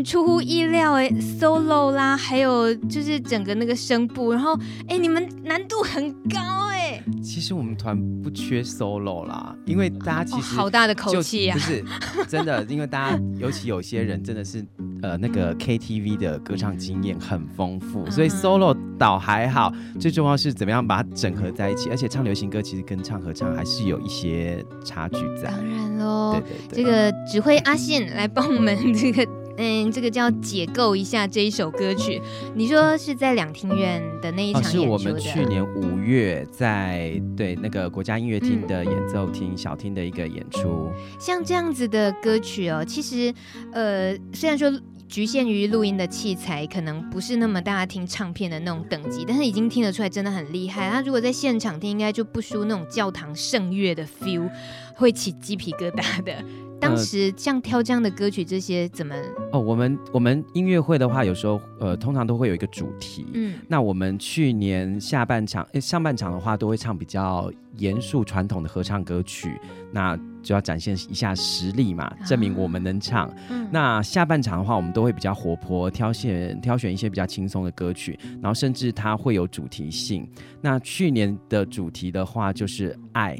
[0.02, 7.02] 出乎意料哎，solo 啦，还有就是整个那个声部，然后哎，你们难度很高哎。
[7.22, 11.84] 其实我们团不缺 solo 啦，因为大家其实、哦、好大的口气呀、啊，不是
[12.26, 14.64] 真的，因为大家尤其有些人真的是
[15.02, 25.50] 呃那个 KTV 的歌唱经验很丰富，嗯、所以 solo 倒还好，最重要是怎么样把它整合在一起，而且唱流行歌其实跟唱合唱还是有一些差距在。
[25.50, 29.26] 当然喽，对对对，这个指挥阿信来帮我们这个。
[29.60, 32.18] 嗯，这个叫解构一下这一首歌曲。
[32.54, 40.90] 你说是在两厅院的那一场演出是我们去年五月在对那个国家音乐厅的演奏厅、嗯、小厅的一个演出。
[41.20, 43.34] 像这样子的歌曲哦，其实
[43.72, 44.72] 呃，虽然说
[45.06, 50.88] 局限于录音的器材，可能不是那么大家听唱片的那种等级，但是已经听得出来真的很厉害。
[50.88, 54.48] 他如果在现场听，应该就不输那种教堂圣乐的 feel，
[54.94, 56.42] 会起鸡皮疙瘩的。
[56.80, 59.14] 当时像挑这样的歌曲，这些怎么？
[59.52, 63.26] 哦，我们我们音乐会的话，有时候呃，通常都会有一个主题。
[63.34, 69.60] 嗯，那我们去年下半场、欸、上半场的话，都会唱比较严肃传统的合唱歌曲，
[69.92, 73.28] 那就要展现一下实力嘛，证明我们能唱。
[73.28, 80.26] 啊嗯、那下半场的话，我们都会比较活泼，挑选挑选一些比较轻松的歌曲，然后甚至它会有主题性。
[80.62, 83.36] 那去年的主题的话，就是爱。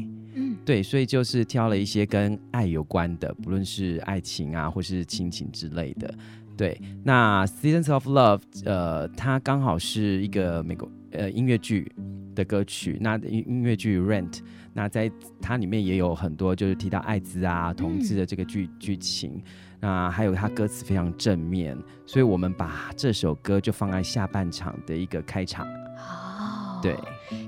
[0.64, 6.12] 对，所以就是挑了一些跟爱有关的，不论是爱情啊，或是亲情之类的。
[6.56, 11.90] 对，那《Seasons of Love》呃，它刚好是一个美国呃音乐剧
[12.34, 12.98] 的歌曲。
[13.00, 14.30] 那音音乐剧《Rent》，
[14.74, 15.10] 那在
[15.40, 19.42] 它里面也有很多就是提到艾滋啊、同志的这个剧剧情。
[19.80, 21.74] 那还有它歌词非常正面，
[22.04, 25.66] 所以我们把这首歌就放在下半场的一个开场。
[25.96, 26.94] 哦对，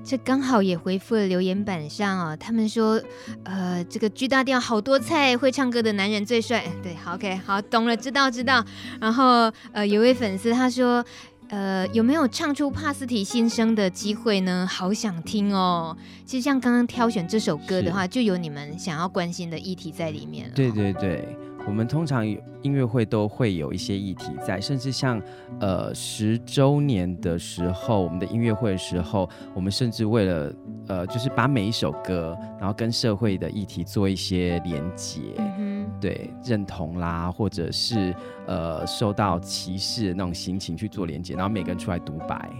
[0.05, 2.37] 这刚好也回复了留言板上哦。
[2.37, 3.01] 他们说，
[3.45, 6.65] 呃，这个巨大调好多菜，会唱歌的男人最帅。
[6.83, 8.65] 对，好，OK，好，懂了，知道知道。
[9.01, 11.05] 然后，呃，有位粉丝他说，
[11.49, 14.67] 呃，有没有唱出帕斯提心声的机会呢？
[14.71, 15.97] 好想听哦。
[16.25, 20.55] 其实像刚刚挑选这首歌的话，就有你们想要关心的议题在里面了。
[20.55, 21.37] 对对对。
[21.67, 25.21] 我们通常音乐会都会有一些议题在，甚至像
[25.61, 30.53] 呃十周年的时候，我们的音乐会的时候，我们甚至为了
[30.89, 38.15] 呃就是把每一首歌，然后跟社会的议题做一些连结，嗯、哼对认同啦，或者是
[38.47, 42.51] 呃受到歧视的那种心情去做连结，然后每个人出来独白，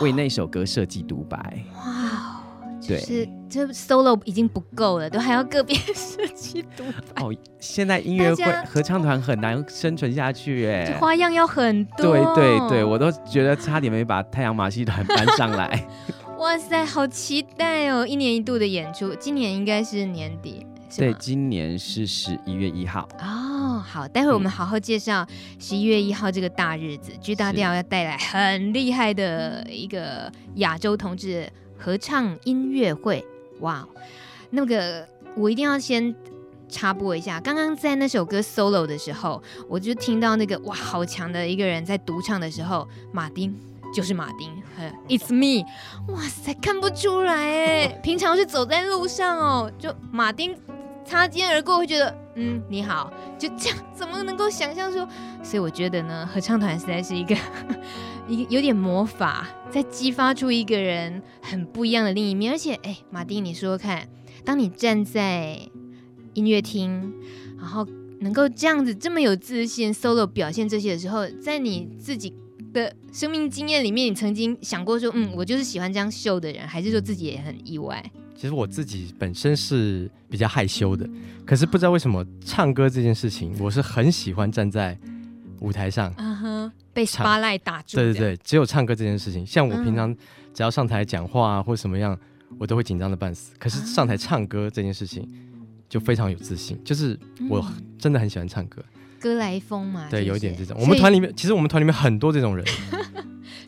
[0.00, 1.64] 为那首歌设计独白。
[1.76, 2.21] 哇。
[2.82, 6.82] 就是这 solo 已经不够了，都还要个别设计独
[7.14, 7.22] 白。
[7.22, 12.12] 哦，现在音乐会合唱团很难生存下去哎，花样要很多。
[12.12, 15.86] 对对对，我都觉得差点没把太阳马戏团搬上来。
[16.38, 18.04] 哇塞，好期待哦！
[18.04, 20.66] 一年一度的演出，今年应该是年底。
[20.96, 23.08] 对，今年是十一月一号。
[23.20, 25.24] 哦，好，待会我们好好介绍
[25.58, 31.48] 十一月一号这个大日子，G 大调要带来很厉害的一个亚洲同志。
[31.82, 33.26] 合唱音乐会，
[33.58, 33.84] 哇，
[34.50, 35.04] 那个
[35.34, 36.14] 我一定要先
[36.68, 37.40] 插播一下。
[37.40, 43.52] 刚刚在那首歌 solo 的时候，我就听到那个哇，好强的一个人在独唱的时候，马丁
[43.92, 44.48] 就是马丁
[45.08, 45.66] ，It's me，
[46.14, 50.56] 哇塞，看不出来哎，平常是走在路上哦，就马丁
[51.04, 55.06] 擦肩而过会觉得嗯你好，就这样，怎么能够想象说？
[55.42, 57.36] 所以我觉得呢，合唱团实在是一个。
[58.28, 62.52] 一个有点魔法，在激发出一个人很不一样的另一面。
[62.52, 64.08] 而且，哎，马丁，你说说看，
[64.44, 65.58] 当你站在
[66.34, 67.12] 音乐厅，
[67.58, 67.86] 然后
[68.20, 72.32] 能够这样子这么有自信 solo 表现这些的时候，在你自己
[72.72, 78.02] 的生命经验里面，你曾经想过说，嗯，我就是喜欢这样秀的人，还是说自己也很意外？
[78.34, 81.08] 其实我自己本身是比较害羞的，
[81.44, 84.98] 可是不知道为什么唱歌这件事情，我是很喜欢站在
[85.62, 87.96] 舞台上，嗯哼，被 spotlight 打住。
[87.96, 90.14] 对对对，只有唱歌这件事情，像我平常
[90.52, 92.18] 只要上台讲话啊或什么样，
[92.58, 93.54] 我都会紧张的半死。
[93.58, 95.26] 可是上台唱歌这件事情，
[95.88, 97.64] 就非常有自信，就是我
[97.98, 98.82] 真的很喜欢唱歌。
[99.22, 100.76] 歌来风嘛，对，有一点这种。
[100.80, 102.66] 我们团里面，其实我们团里面很多这种人。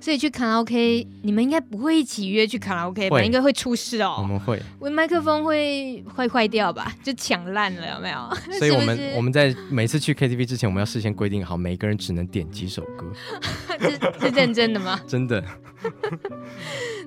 [0.00, 3.22] 所以去卡拉 OK，你们应该不会一起约去卡拉 OK 吧？
[3.22, 4.16] 应该会出事哦。
[4.18, 6.92] 我们会，我麦克风会会坏掉吧？
[7.02, 8.18] 就抢烂了，有没有？
[8.59, 13.11] 所以我们我们在每次去 KTV 之前，我们要事先规定好，每个人只能点几首歌。
[13.80, 15.00] 是是认真的吗？
[15.07, 15.42] 真的。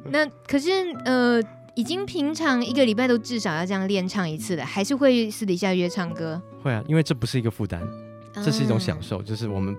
[0.10, 0.72] 那可是
[1.06, 1.40] 呃，
[1.76, 6.42] 已经平常一个礼拜都至少要这样练唱一次的，还是会私底下约唱歌？
[6.64, 7.80] 会啊，因为这不是一个负担，
[8.44, 9.22] 这是一种享受。
[9.22, 9.76] 嗯、就是我们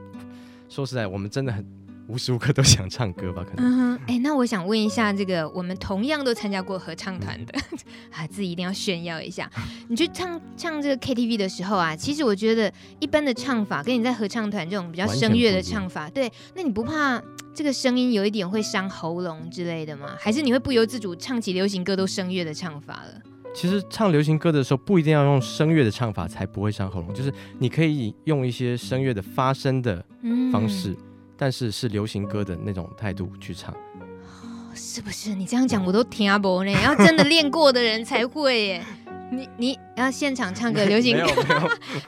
[0.69, 1.65] 说实在，我们真的很。
[2.09, 3.45] 无时无刻都想唱歌吧？
[3.45, 3.95] 可能。
[4.07, 7.53] 哎，那我想问一下，这个我们同样都参加过合唱团的，
[8.11, 9.51] 啊，自己一定要炫耀一下。
[9.89, 20.17] 你去唱唱这个 KTV 的时候啊，其实我觉得一般的唱法跟你在合唱团这种比较声乐的唱法，对，那你不怕这个声音有一点会伤喉咙之类的吗？
[20.19, 23.21] 还是你会不由自主唱起流行歌都声乐的唱法了？
[23.59, 30.05] 其实唱流行歌的时候，不一定要用声乐的唱法才不会伤喉咙，就是你可以用一些声乐的发声的
[30.53, 30.91] 方式。
[30.91, 30.97] 嗯
[31.41, 35.37] 但是是流行歌的那种态度去唱，哦，是不是？
[35.37, 36.73] 你这样讲我都听不呢。
[36.83, 38.85] 要真的练过的人才会耶。
[39.31, 41.27] 你你要现场唱个流行歌，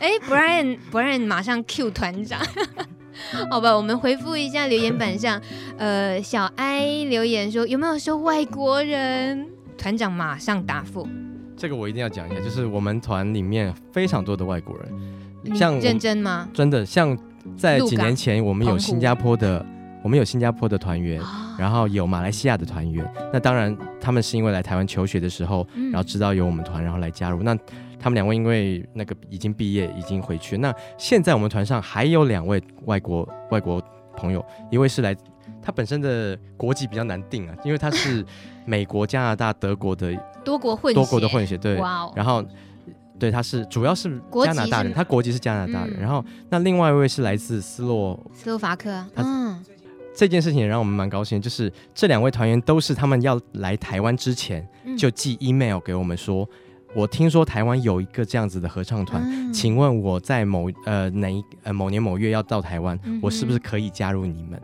[0.01, 2.41] 哎， Brian Brian 马上 Q 团长，
[3.51, 5.41] 好吧，我们回复一下留言板上，
[5.79, 9.49] 呃，小艾留言说有没有说外国人？
[9.79, 11.09] 团长马上答复。
[11.61, 16.49] 这个我一定要讲一下，就是我们团里面非常多的外国人，像认真吗？
[16.55, 17.17] 真的像。
[17.57, 19.65] 在几年前，我们有新加坡的，
[20.05, 21.19] 我们有新加坡的团员，
[21.59, 23.03] 然后有马来西亚的团员。
[23.33, 27.43] 那当然，他们是因为来台湾求学的时候，然后知道有我们团，然后来加入。
[27.43, 27.57] 那
[27.99, 30.59] 他们两位因为那个已经毕业，已经回去。
[30.59, 33.83] 那现在我们团上还有两位外国外国
[34.19, 35.17] 朋友，一位是来，
[35.63, 38.25] 他本身的国籍比较难定啊，因为他是
[38.67, 40.13] 美国、加拿大、德国的
[40.45, 41.77] 多国混多国的混血，对，
[42.15, 42.45] 然后。
[43.19, 45.95] 对，他是主要是加拿大人，他国籍是加拿大人。
[45.99, 48.91] 嗯、然后那另外一位是来自斯洛斯洛伐克。
[49.15, 49.63] 嗯，
[50.17, 56.49] 这件事情也让我们蛮高兴，就是这两位团员都是他们要来台湾之前就寄 email 给我们说，嗯、
[56.95, 64.59] 我听说台湾有一个这样子的合唱团，嗯、请问我在某呃哪一呃某年某月要到台湾，嗯、我是不是可以加入你们？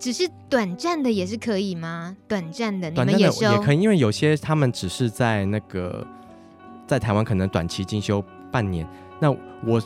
[0.00, 2.16] 只是短暂的也是可以吗？
[2.26, 6.04] 短暂的，短暂的也可以，因为有些他们只是在那个。
[6.86, 8.20] 在台湾可能短期进修
[8.50, 8.84] 半年，
[9.20, 9.30] 那
[9.64, 9.80] 我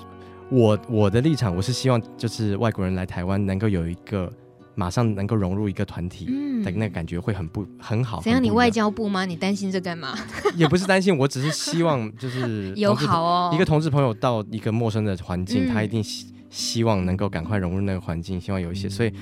[0.49, 4.33] 我我的立场，我是希望就是外国人来台湾能够有一个
[4.75, 6.25] 马上能够融入一个团体
[6.65, 8.23] 的那个感觉会很不很好。
[8.23, 8.43] 怎样？
[8.43, 9.27] 你外交部吗？
[9.27, 10.17] 你担心这干嘛？
[10.57, 13.51] 也不是担心，我只是希望就是 友好哦。
[13.55, 19.13] 一个同志朋友到一个陌生的环境，嗯、他一定希希望能够赶快融入那个环境，希望有一些所以。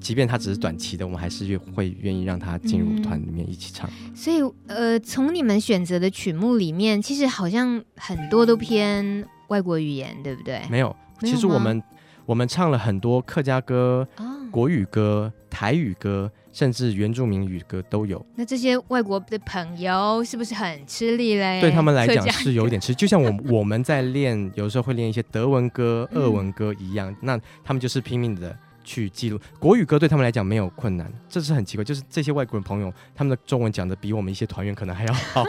[0.00, 3.88] 即便他只是短期的，我们还是会愿意让他进入团里面一起唱。
[3.88, 10.62] 嗯、所以，呃，从你们选择的曲目里面，其实好像很多都偏外国语言，对不对？
[10.70, 11.82] 没有，其实我们
[12.24, 18.24] 我们唱了很多客家歌、哦、国语歌、台语歌，甚至原住民语歌都有。
[18.36, 21.60] 那这些外国的朋友是不是很吃力嘞？
[21.60, 28.56] 对他们来讲是有点吃，就像我我们在练，有时候会练一些德文歌、俄文歌一样，嗯、那他们就是拼命的。
[28.90, 31.84] 去记录国语歌对他们来讲没有困难，这是很奇怪。
[31.84, 35.44] 就是这些外国人朋友，他们的中文讲的比我们一些团员可能还要好。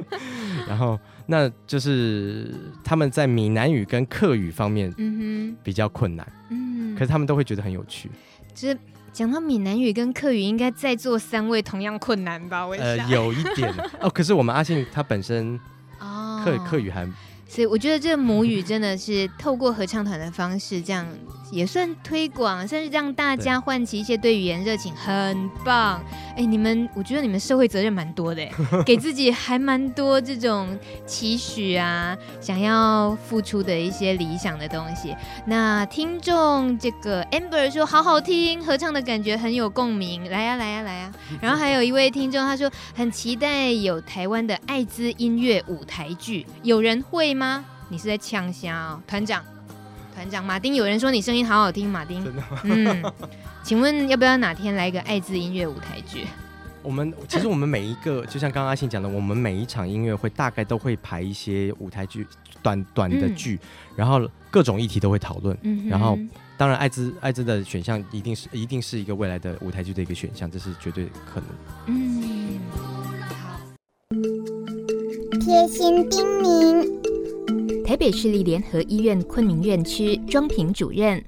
[0.68, 2.52] 然后，那就是
[2.84, 6.30] 他们在闽南语跟客语方面，嗯哼，比较困难。
[6.50, 8.10] 嗯，可是他们都会觉得很有趣。
[8.52, 8.78] 其实
[9.14, 12.66] 讲到闽南语跟客语，应该在座三位同样困难吧？
[12.66, 14.10] 我呃，有一点 哦。
[14.10, 15.58] 可是我们阿信他本身
[16.00, 17.10] 哦，客客语还。
[17.46, 21.06] 所以我觉得这个母语真的是透过合唱团的方式，这样
[21.54, 26.02] 也算推广，算是让大家唤起一些对语言热情，很棒。
[26.36, 28.44] 哎，你们，我觉得你们社会责任蛮多的，
[28.84, 30.76] 给自己还蛮多这种
[31.06, 35.14] 期许啊，想要付出的一些理想的东西。
[35.46, 41.12] 那听众这个 Amber 说好好听，合唱的感觉很有共鸣，来呀来呀来呀。
[41.40, 47.64] 然后还有一位听众他说很期待有台湾的艾滋音乐舞台剧，有人会吗？
[47.90, 49.44] 你是在呛虾哦，团长，
[50.14, 52.46] 团长马丁，有人说你声音好好听，马丁，真的吗？
[52.62, 53.12] 嗯，
[53.64, 56.24] 请问要不要哪天来个爱滋音乐舞台剧？
[56.82, 62.26] 我们其实我们每一个，就像刚刚阿信讲的，我们每一场音乐会大概都会排一些舞台剧，
[62.62, 65.56] 短短的剧，嗯、然后各种议题都会讨论。
[65.62, 66.16] 嗯，然后
[66.56, 71.48] 当然艾滋艾滋的选项一定是一定是一个未来的舞台剧的一个选项，这是绝对可能。
[71.86, 72.60] 嗯，
[73.30, 73.58] 好。
[75.40, 76.86] 贴心叮咛，
[77.84, 81.22] 台北市立联合医院昆明院区庄平主任。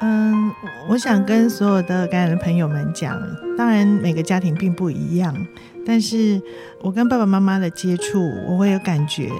[0.00, 0.52] 嗯，
[0.88, 3.16] 我想跟所有的感染的朋友们讲，
[3.56, 5.32] 当然每个家庭并不一样，
[5.86, 6.42] 但是
[6.80, 9.30] 我跟爸爸妈妈的接触，我会有感觉，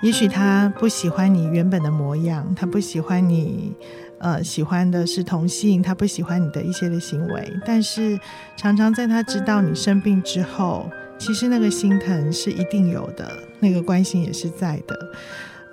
[0.00, 3.74] 也许他不喜欢你原本的模样，他不喜欢你，
[4.18, 8.18] 呃，喜欢的是同性，他不喜欢你的一些的行为，但是
[8.56, 10.88] 常常在他知道你生病之后，
[11.18, 14.96] 其实那个心疼是一定有的，那个关心也是在的，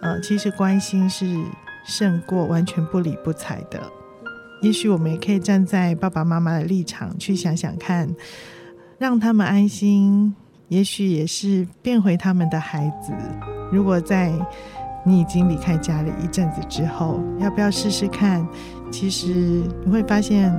[0.02, 1.26] 呃，其实关心是
[1.86, 3.82] 胜过完全不理不睬的。
[4.62, 8.08] 也许我们也可以站在爸爸妈妈的立场去想想看，
[8.98, 10.34] 让他们安心，
[10.68, 13.12] 也许也是变回他们的孩子。
[13.72, 14.32] 如果在
[15.04, 18.48] 你已经离开家里一阵子之后，要不要试试看？
[18.92, 19.28] 其实
[19.84, 20.54] 你会发现，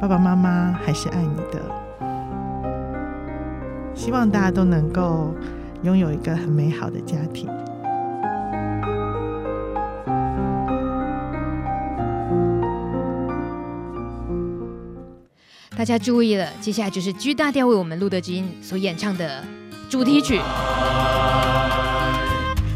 [0.00, 1.79] 爸爸妈妈还是爱你的。
[4.00, 5.34] 希望大家都能够
[5.82, 7.46] 拥有一个很美好的家庭。
[15.76, 19.44] 大家注意了，接下来就是 G 大调为我们露德知音所演唱的
[19.90, 20.38] 主题曲。
[20.38, 20.44] 爱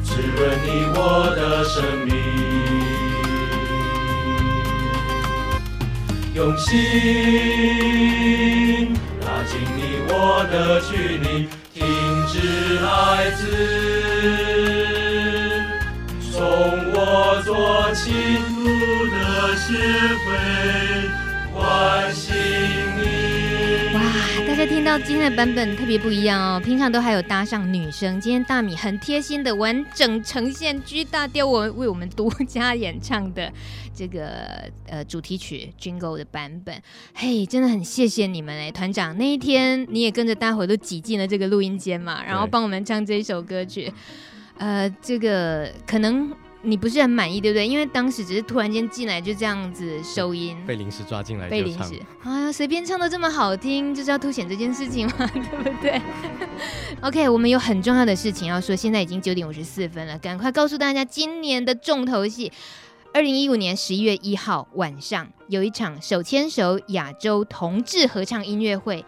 [0.02, 2.14] 滋润你我的生命，
[6.34, 6.74] 用心
[9.34, 11.82] 拉近你我的距离，停
[12.28, 12.38] 止
[12.78, 12.86] 来
[13.32, 13.42] 自，
[16.30, 16.38] 从
[16.92, 18.12] 我做起，
[18.62, 18.64] 路
[19.10, 19.16] 的
[19.56, 19.66] 协
[20.22, 20.26] 会
[21.52, 21.58] 关
[22.14, 22.93] 心。
[24.54, 33.52] 大家听到今天的版本特别不一样哦，平常都还有搭上女生，今天大米很贴心的完整呈现 G 大调我为我们独家演唱的
[33.92, 36.80] 这个呃主题曲 Jingle 的版本，
[37.16, 43.92] 嘿，真的很谢谢你们哎，团长那一天你也跟着大伙都挤进了这个录音间嘛，然后帮我们唱这一首歌曲，
[44.58, 46.32] 呃，这个可能。
[46.64, 47.68] 你不是很满意，对不对？
[47.68, 52.00] 因为当时只是突然间进来就这样子收音，被临时抓进来，被临时。
[52.22, 56.00] 哎呀，随便唱的这么好听，就是要凸显这件事情嘛， 对不对？
[57.02, 62.50] OK，我们有很重要的事情要说，现在已经九点五十四分了，赶快告诉大家今年的重头戏：
[63.12, 69.04] 二零一五年十一月一号晚上有一场手牵手亚洲同志合唱音乐会，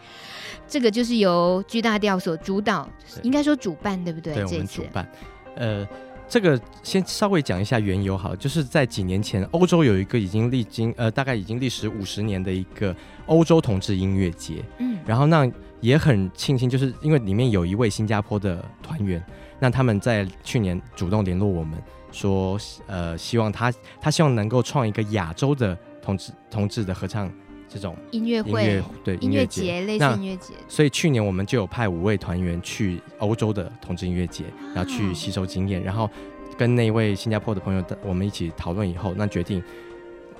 [0.68, 2.88] 这个就是由巨大调所主导，
[3.22, 4.34] 应该说主办，对不对？
[4.34, 5.10] 对，我们主办，
[5.56, 5.86] 呃。
[6.28, 12.94] 这个先稍微讲一下缘由好了，就是在几年前，欧洲有一个已经历经呃大概已经历时五十年的一个
[13.26, 15.50] 欧洲同志音乐节，嗯，然后那
[15.80, 19.24] 也很庆幸，就是因为里面有一位新加坡的团员，
[19.60, 27.30] 那他们在去年主动联络我们说，呃，希望他他希望能够创一个亚洲的同志同志的合唱。
[27.76, 30.54] 这种音乐会，对音乐节，类似音乐节。
[30.66, 36.08] 所以去年我们就有派五位团员去欧洲的同志音乐节，然后去吸收经验，然后
[36.56, 39.62] 跟那位新加坡的朋友的我们一起讨论以后，那决定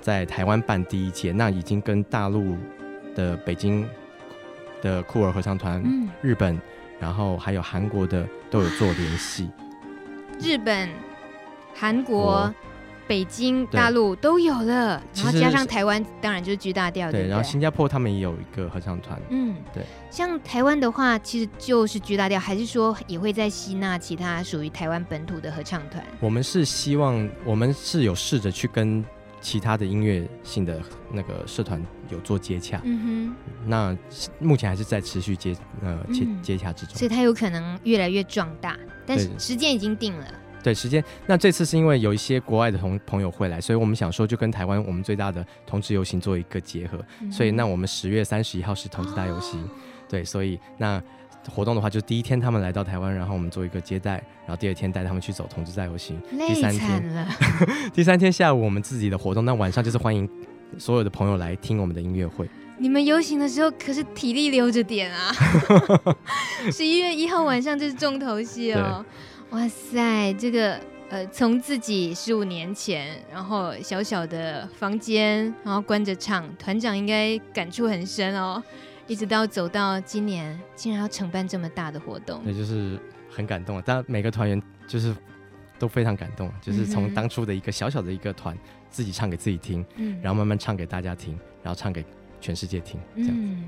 [0.01, 1.31] 在台湾办第一届。
[1.31, 2.57] 那已经跟大陆
[3.15, 3.87] 的北京
[4.81, 6.59] 的酷儿合唱团、嗯、日本，
[6.99, 9.47] 然后还有韩国的都有做联系。
[10.41, 10.89] 日本、
[11.75, 12.51] 韩国。
[13.07, 17.11] 北京、大陆都有了，然后加上台湾，当然就是 G 大调。
[17.11, 19.19] 对，然后新加坡他们也有一个合唱团。
[19.29, 19.83] 嗯，对。
[20.11, 26.03] 像台湾的话，其实就是 G 大调，还是说也会在吸纳其他属于台湾本土的合唱团？
[26.19, 29.03] 我们是希望，我们是有试着去跟
[29.39, 30.81] 其他的音乐性的
[31.11, 32.81] 那个社团有做接洽。
[32.83, 33.35] 嗯哼。
[33.65, 33.97] 那
[34.39, 40.25] 目前还是在持续接呃接、嗯、接洽之中，所以它有可能越来越壮大，但是时间已经定了。
[40.67, 49.69] 对时间，那这次是因为有一些国外的同朋友会来，所以我们想说就跟台湾我们最大的同志游行做一个结合，嗯、所以那我们十月三十一号是同志大游行，哦、
[50.09, 51.01] 对，所以那
[51.49, 54.15] 活动的话就第一天他们来到台湾，然后我们做一个接待，
[54.45, 57.27] 然后第二天带他们去走同志大游行，第三天
[57.95, 60.29] 第三天下午我们自己的活动，那晚上就是欢迎
[60.77, 62.45] 所有的朋友来听我们的音乐会。
[62.77, 65.31] 你们游行的时候可是体力留着点啊，
[66.71, 69.05] 十一月一号晚上就是重头戏哦。
[69.51, 70.79] 哇塞，这个
[71.09, 78.61] 呃，从自己十五年前，然后小小的房间，然后关着唱，团长应该感触很深哦。
[79.07, 83.83] 一直到走到今年，竟然要承办这么大的活动，那就是很感动啊。
[83.85, 85.15] 但每个团员就是
[85.79, 88.57] 都非常感动，就是从当初的一个小小的一个团，
[88.89, 92.03] 自己唱给自己听，嗯，然后慢慢唱给大家听，然后唱给
[92.41, 92.99] 全世界听。
[93.15, 93.33] 这样子。
[93.37, 93.63] 嗯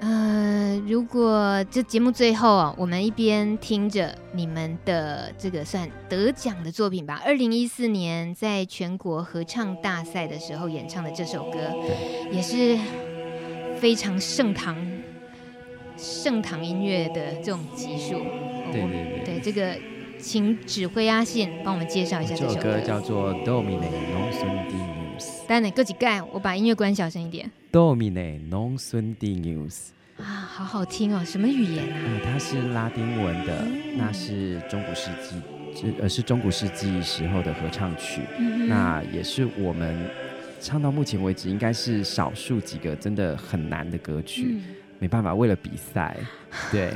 [0.00, 11.58] 呃，如果这节目最后啊，我们一边听着你们的这个算得奖的作品吧，二零一四年在全国合唱大赛的时候演唱的这首歌，
[12.32, 12.78] 也是
[13.78, 14.74] 非常盛唐
[15.98, 18.14] 盛唐音乐的这种级数。
[18.72, 19.76] 对对对，对这个，
[20.18, 22.54] 请指挥阿信帮我们介绍一下这首歌。
[22.54, 25.44] 首歌叫做《Domine non sum di news》。
[25.46, 27.50] 等等，哥几盖，我把音乐关小声一点。
[27.72, 29.88] Domine non sundi news。
[30.16, 31.24] 啊，好好听哦！
[31.24, 31.96] 什么语言啊？
[32.04, 38.20] 嗯，它是拉丁文的，嗯、那是中古世纪，呃，是中古世纪时候的合唱曲。
[38.38, 39.96] 嗯、那也是我们
[40.60, 44.56] 唱到目前为止，应该是少数几个真的很难的歌曲。
[44.56, 44.62] 嗯、
[44.98, 46.14] 没办法，为了比赛，
[46.70, 46.92] 对。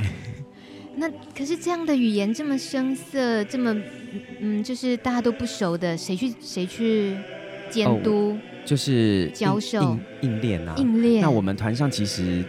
[0.97, 3.75] 那可是这样的语言这么生涩，这么
[4.39, 7.17] 嗯，就是大家都不熟的，谁去谁去
[7.75, 8.31] 监督？
[8.31, 11.21] 哦、就是教授应练啊，硬练。
[11.21, 12.43] 那我们团上其实。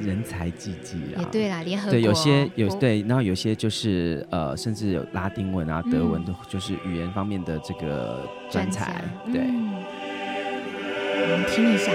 [0.00, 1.20] 人才济济啊！
[1.20, 9.04] 也对啦，联合对有些有对，然后有些就是呃，甚至有拉丁文啊、德文的，就是语言方面的这个专才。
[9.32, 9.70] 对，嗯、
[11.20, 11.92] 我们听一下。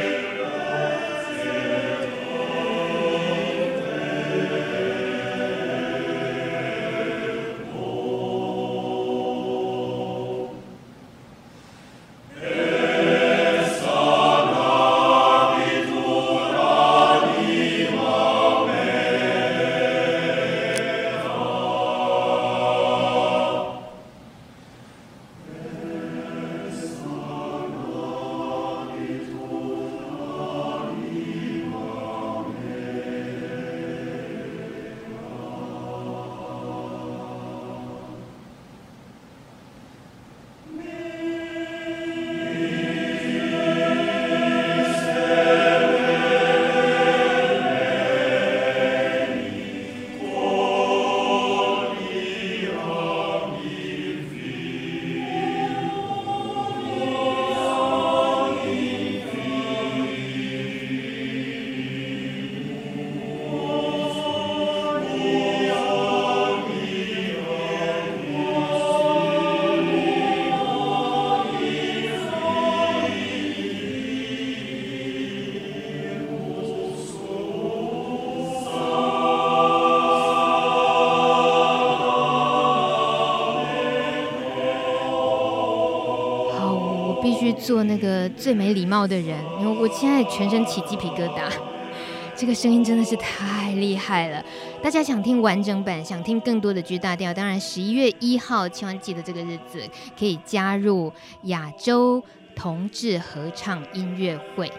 [87.59, 91.51] 做那个最没礼貌的人，因为我现在全身起鸡皮疙瘩，
[92.35, 94.43] 这个声音真的是太厉害了。
[94.81, 99.81] 大家想听完整版，想听更多的 G 大调，当然十一月一号，千万记得这个日子
[100.17, 101.11] 可以加入
[101.43, 102.23] 亚洲
[102.55, 104.71] 同志合唱音乐会。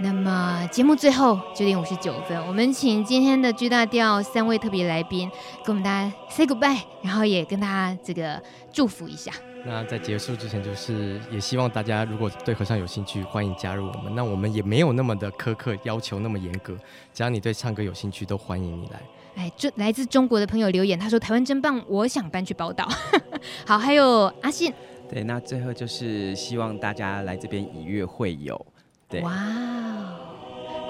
[0.00, 5.28] 那么节目最后九点五十九分，我们请今天的 G 大调三位特别来宾
[5.64, 8.40] 跟我们大家 say goodbye，然后也跟大家这个
[8.72, 9.32] 祝福一下。
[9.64, 14.14] 那在结束之前，就是也希望大家如果对合唱有兴趣，欢迎加入我们。
[14.14, 16.76] 那我们也没有那么的苛刻，要求那么严格，
[17.12, 19.00] 只要你对唱歌有兴趣，都欢迎你来。
[19.36, 22.88] 哎，这来自中国的朋友留言，他说台湾真棒，我想搬去宝岛。
[23.66, 24.72] 好，还有阿信。
[25.10, 28.66] 对，那最后就是希望大家来这边以乐会友。
[29.08, 29.30] 对，哇，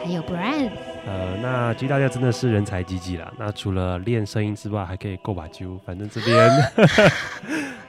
[0.02, 0.70] 还有 Brian。
[1.06, 3.32] 呃，那 G 大家真的是人才济济啦。
[3.38, 6.50] 那除了练声音之外，还可以够把揪，反正这边。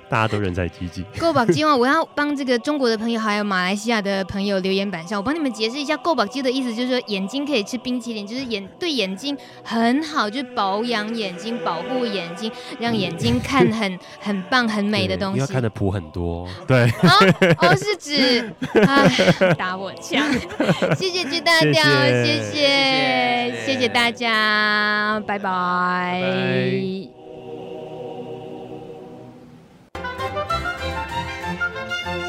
[0.10, 1.06] 大家都人在济济。
[1.20, 1.76] 够宝鸡吗？
[1.76, 15.36] 我要帮这个中国的朋友还有马来西亚的朋友留言板上，我帮你们解释一下够宝鸡的意思，就是说眼睛可以吃冰淇淋，就是眼对眼睛很好，就是保养眼睛、保护眼睛，让眼睛看很很棒、很美的东西。
[15.36, 16.86] 你要看的谱很多，对。
[16.86, 17.10] 哦，
[17.70, 18.52] 哦，是指
[18.86, 20.26] 啊，打我枪。
[20.98, 25.50] 谢谢巨大调，谢谢谢谢，谢谢大家，拜拜。
[25.50, 27.19] 拜拜